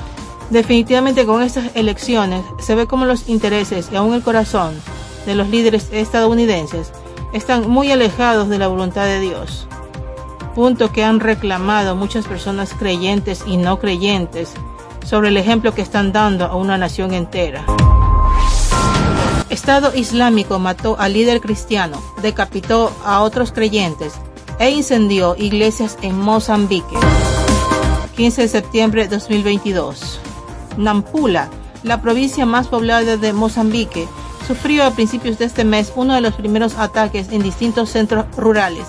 Definitivamente 0.49 1.25
con 1.25 1.41
estas 1.41 1.73
elecciones 1.75 2.43
se 2.59 2.75
ve 2.75 2.87
como 2.87 3.05
los 3.05 3.29
intereses 3.29 3.89
y 3.89 3.95
aún 3.95 4.13
el 4.13 4.21
corazón 4.21 4.75
de 5.25 5.35
los 5.35 5.47
líderes 5.47 5.87
estadounidenses 5.93 6.91
están 7.31 7.69
muy 7.69 7.91
alejados 7.93 8.49
de 8.49 8.57
la 8.57 8.67
voluntad 8.67 9.05
de 9.05 9.21
Dios. 9.21 9.65
Punto 10.55 10.91
que 10.91 11.05
han 11.05 11.21
reclamado 11.21 11.95
muchas 11.95 12.27
personas 12.27 12.73
creyentes 12.73 13.43
y 13.47 13.55
no 13.55 13.79
creyentes 13.79 14.51
sobre 15.05 15.29
el 15.29 15.37
ejemplo 15.37 15.73
que 15.73 15.81
están 15.81 16.11
dando 16.11 16.45
a 16.45 16.55
una 16.55 16.77
nación 16.77 17.13
entera. 17.13 17.63
Estado 19.49 19.95
Islámico 19.95 20.59
mató 20.59 20.97
al 20.99 21.13
líder 21.13 21.39
cristiano, 21.39 22.01
decapitó 22.21 22.91
a 23.05 23.21
otros 23.21 23.53
creyentes 23.53 24.19
e 24.59 24.69
incendió 24.69 25.35
iglesias 25.37 25.97
en 26.01 26.17
Mozambique. 26.19 26.95
15 28.15 28.41
de 28.41 28.47
septiembre 28.47 29.03
de 29.03 29.17
2022. 29.17 30.19
Nampula, 30.77 31.49
la 31.83 32.01
provincia 32.01 32.45
más 32.45 32.67
poblada 32.67 33.17
de 33.17 33.33
Mozambique, 33.33 34.07
sufrió 34.45 34.83
a 34.83 34.91
principios 34.91 35.39
de 35.39 35.45
este 35.45 35.63
mes 35.63 35.93
uno 35.95 36.13
de 36.13 36.21
los 36.21 36.33
primeros 36.33 36.75
ataques 36.75 37.29
en 37.31 37.41
distintos 37.41 37.89
centros 37.89 38.25
rurales, 38.35 38.85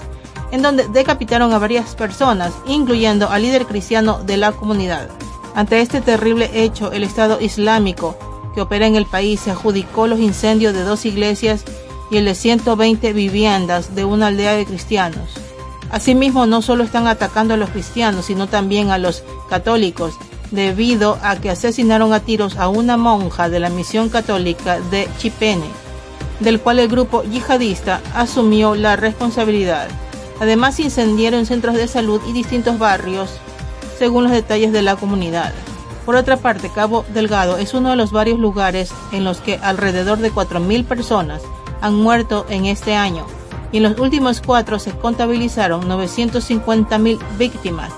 en 0.50 0.62
donde 0.62 0.88
decapitaron 0.88 1.52
a 1.52 1.58
varias 1.58 1.94
personas, 1.94 2.52
incluyendo 2.66 3.30
al 3.30 3.42
líder 3.42 3.66
cristiano 3.66 4.18
de 4.24 4.36
la 4.36 4.52
comunidad. 4.52 5.08
Ante 5.54 5.80
este 5.80 6.00
terrible 6.00 6.50
hecho, 6.52 6.92
el 6.92 7.04
Estado 7.04 7.40
Islámico 7.40 8.16
que 8.54 8.60
opera 8.60 8.86
en 8.86 8.96
el 8.96 9.06
país 9.06 9.40
se 9.40 9.50
adjudicó 9.50 10.06
los 10.06 10.18
incendios 10.18 10.74
de 10.74 10.82
dos 10.82 11.06
iglesias 11.06 11.64
y 12.10 12.16
el 12.16 12.24
de 12.24 12.34
120 12.34 13.12
viviendas 13.12 13.94
de 13.94 14.04
una 14.04 14.28
aldea 14.28 14.54
de 14.54 14.66
cristianos. 14.66 15.30
Asimismo, 15.90 16.46
no 16.46 16.62
solo 16.62 16.84
están 16.84 17.08
atacando 17.08 17.54
a 17.54 17.56
los 17.56 17.70
cristianos, 17.70 18.26
sino 18.26 18.46
también 18.46 18.90
a 18.90 18.98
los 18.98 19.24
católicos, 19.48 20.14
debido 20.52 21.18
a 21.22 21.36
que 21.36 21.50
asesinaron 21.50 22.12
a 22.12 22.20
tiros 22.20 22.56
a 22.56 22.68
una 22.68 22.96
monja 22.96 23.48
de 23.48 23.60
la 23.60 23.70
misión 23.70 24.08
católica 24.08 24.80
de 24.80 25.08
Chipene, 25.18 25.66
del 26.38 26.60
cual 26.60 26.78
el 26.78 26.88
grupo 26.88 27.24
yihadista 27.24 28.00
asumió 28.14 28.76
la 28.76 28.96
responsabilidad. 28.96 29.88
Además, 30.40 30.78
incendiaron 30.78 31.44
centros 31.44 31.74
de 31.74 31.88
salud 31.88 32.20
y 32.26 32.32
distintos 32.32 32.78
barrios, 32.78 33.30
según 33.98 34.24
los 34.24 34.32
detalles 34.32 34.72
de 34.72 34.82
la 34.82 34.96
comunidad. 34.96 35.52
Por 36.06 36.14
otra 36.14 36.36
parte, 36.36 36.70
Cabo 36.72 37.04
Delgado 37.12 37.58
es 37.58 37.74
uno 37.74 37.90
de 37.90 37.96
los 37.96 38.10
varios 38.10 38.38
lugares 38.38 38.92
en 39.12 39.24
los 39.24 39.40
que 39.40 39.58
alrededor 39.62 40.18
de 40.18 40.32
4.000 40.32 40.84
personas 40.84 41.42
han 41.80 41.94
muerto 41.94 42.46
en 42.48 42.66
este 42.66 42.94
año 42.94 43.26
y 43.72 43.78
en 43.78 43.84
los 43.84 43.98
últimos 43.98 44.40
cuatro 44.40 44.78
se 44.78 44.92
contabilizaron 44.92 45.88
950.000 45.88 47.18
víctimas, 47.38 47.92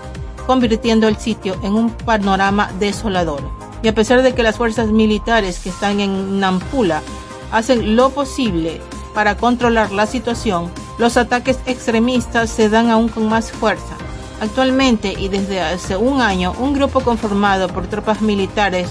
convirtiendo 0.47 1.09
el 1.09 1.17
sitio 1.17 1.57
en 1.63 1.75
un 1.75 1.91
panorama 1.91 2.71
desolador. 2.79 3.43
Y 3.83 3.89
a 3.89 3.95
pesar 3.95 4.23
de 4.23 4.35
que 4.35 4.43
las 4.43 4.57
fuerzas 4.57 4.89
militares 4.89 5.59
que 5.59 5.71
están 5.71 6.01
en 6.01 6.41
Nampula 6.41 7.03
hacen 7.51 7.97
lo 7.97 8.11
posible 8.11 8.81
para 9.15 9.37
controlar 9.37 9.93
la 9.93 10.07
situación, 10.07 10.71
los 10.99 11.17
ataques 11.17 11.59
extremistas 11.67 12.51
se 12.51 12.69
dan 12.69 12.91
aún 12.91 13.09
con 13.09 13.29
más 13.29 13.51
fuerza. 13.51 13.97
Actualmente 14.41 15.15
y 15.17 15.29
desde 15.29 15.61
hace 15.61 15.97
un 15.97 16.21
año, 16.21 16.55
un 16.59 16.75
grupo 16.75 17.01
conformado 17.01 17.69
por 17.69 17.87
tropas 17.87 18.23
militares 18.23 18.89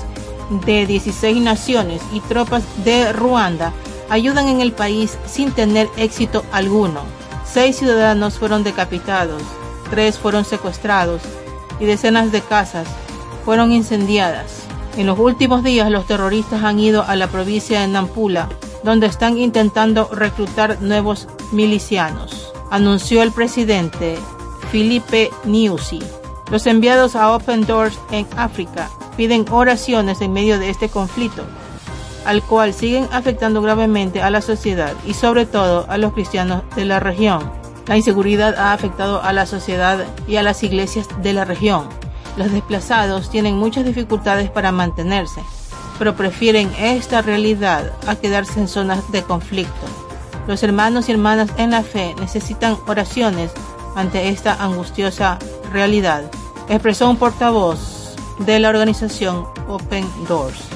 de 0.66 0.86
16 0.86 1.42
naciones 1.42 2.02
y 2.14 2.20
tropas 2.22 2.64
de 2.84 3.12
Ruanda 3.14 3.74
ayudan 4.12 4.50
en 4.50 4.60
el 4.60 4.74
país 4.74 5.18
sin 5.26 5.54
tener 5.54 5.90
éxito 5.96 6.44
alguno. 6.52 7.02
Seis 7.46 7.78
ciudadanos 7.78 8.38
fueron 8.38 8.62
decapitados, 8.62 9.42
tres 9.90 10.20
fueron 10.20 10.44
secuestrados 10.44 11.22
y 11.80 11.86
decenas 11.86 12.34
de 12.34 12.42
casas 12.42 12.88
fueron 13.46 13.72
incendiadas. 13.72 14.64
En 14.98 15.08
los 15.08 15.18
últimos 15.18 15.64
días 15.64 15.90
los 15.90 16.06
terroristas 16.08 16.62
han 16.66 16.78
ido 16.78 17.04
a 17.04 17.16
la 17.16 17.28
provincia 17.28 17.80
de 17.80 17.88
Nampula, 17.88 18.50
donde 18.84 19.08
están 19.08 19.38
intentando 19.38 20.10
reclutar 20.12 20.82
nuevos 20.82 21.30
milicianos, 21.54 22.52
anunció 22.70 23.24
el 23.24 23.32
presidente 23.32 24.18
Filipe 24.72 25.32
Nyusi. 25.46 26.02
Los 26.52 26.68
enviados 26.68 27.16
a 27.16 27.34
Open 27.34 27.66
Doors 27.66 27.98
en 28.12 28.28
África 28.36 28.90
piden 29.16 29.46
oraciones 29.52 30.20
en 30.20 30.34
medio 30.34 30.60
de 30.60 30.70
este 30.70 30.90
conflicto 30.90 31.46
al 32.26 32.44
cual 32.44 32.74
siguen 32.74 33.08
afectando 33.12 33.62
gravemente 33.62 34.22
a 34.22 34.30
la 34.30 34.42
sociedad 34.42 34.94
y 35.06 35.14
sobre 35.14 35.46
todo 35.46 35.86
a 35.90 35.98
los 35.98 36.14
cristianos 36.14 36.64
de 36.76 36.86
la 36.86 37.00
región. 37.00 37.52
La 37.88 37.98
inseguridad 37.98 38.56
ha 38.56 38.74
afectado 38.74 39.22
a 39.22 39.34
la 39.34 39.46
sociedad 39.46 40.06
y 40.28 40.36
a 40.36 40.44
las 40.44 40.64
iglesias 40.64 41.08
de 41.22 41.34
la 41.34 41.46
región. 41.46 41.88
Los 42.38 42.52
desplazados 42.52 43.30
tienen 43.30 43.58
muchas 43.58 43.86
dificultades 43.86 44.50
para 44.50 44.72
mantenerse, 44.72 45.42
pero 45.98 46.16
prefieren 46.16 46.72
esta 46.80 47.22
realidad 47.22 47.92
a 48.08 48.16
quedarse 48.16 48.60
en 48.60 48.68
zonas 48.68 49.12
de 49.12 49.24
conflicto. 49.24 49.88
Los 50.48 50.64
hermanos 50.64 51.10
y 51.10 51.12
hermanas 51.12 51.50
en 51.58 51.72
la 51.72 51.84
fe 51.84 52.16
necesitan 52.20 52.78
oraciones 52.88 53.52
ante 53.96 54.30
esta 54.30 54.54
angustiosa 54.64 55.38
realidad, 55.72 56.32
expresó 56.70 57.10
un 57.10 57.18
portavoz 57.18 58.16
de 58.40 58.60
la 58.60 58.70
organización 58.70 59.46
Open 59.68 60.08
Doors. 60.28 60.71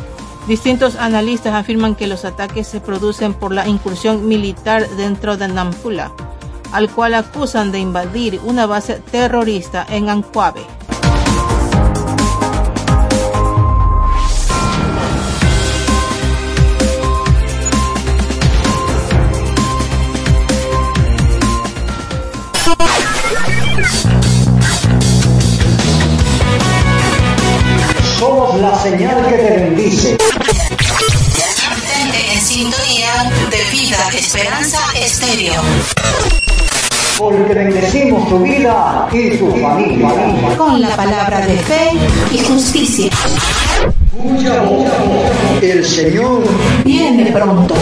Distintos 0.47 0.95
analistas 0.95 1.55
afirman 1.55 1.95
que 1.95 2.05
los 2.05 2.23
ataques 2.23 2.67
se 2.67 2.79
producen 2.79 3.33
por 3.33 3.51
la 3.51 3.67
incursión 3.67 4.27
militar 4.27 4.87
dentro 4.89 5.37
de 5.37 5.47
Nampula, 5.47 6.11
al 6.71 6.87
cual 6.91 7.15
acusan 7.15 7.71
de 7.71 7.79
invadir 7.79 8.39
una 8.43 8.67
base 8.67 9.01
terrorista 9.11 9.87
en 9.89 10.07
Ancuave. 10.07 10.61
Somos 28.19 28.59
la 28.61 28.75
señal 28.75 29.27
que 29.27 29.37
te 29.37 29.64
Esperanza 34.45 34.77
Estéreo. 35.03 35.61
Porque 37.17 37.51
bendecimos 37.55 38.29
tu 38.29 38.43
vida 38.43 39.09
y 39.11 39.37
tu 39.37 39.49
familia. 39.55 40.07
Con 40.55 40.79
la 40.79 40.95
palabra 40.95 41.43
de 41.47 41.57
fe 41.57 41.89
y 42.31 42.37
justicia. 42.43 43.09
El 45.63 45.83
Señor 45.83 46.43
Viene 46.83 47.31
pronto. 47.31 47.73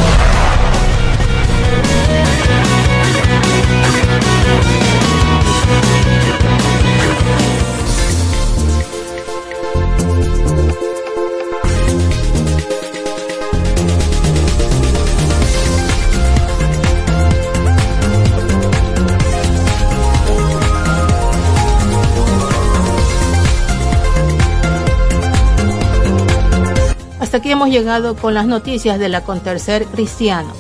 Llegado 27.74 28.16
con 28.16 28.36
las 28.36 28.46
noticias 28.46 29.00
del 29.00 29.16
acontecer 29.16 29.86
cristiano. 29.86 30.54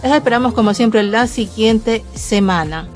Les 0.00 0.12
esperamos 0.12 0.54
como 0.54 0.74
siempre 0.74 1.02
la 1.02 1.26
siguiente 1.26 2.04
semana. 2.14 2.86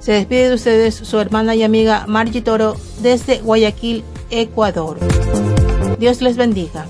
Se 0.00 0.10
despide 0.10 0.48
de 0.48 0.54
ustedes 0.56 0.96
su 0.96 1.20
hermana 1.20 1.54
y 1.54 1.62
amiga 1.62 2.06
Margie 2.08 2.42
Toro 2.42 2.76
desde 3.00 3.38
Guayaquil, 3.38 4.02
Ecuador. 4.30 4.98
Dios 6.00 6.20
les 6.22 6.36
bendiga. 6.36 6.86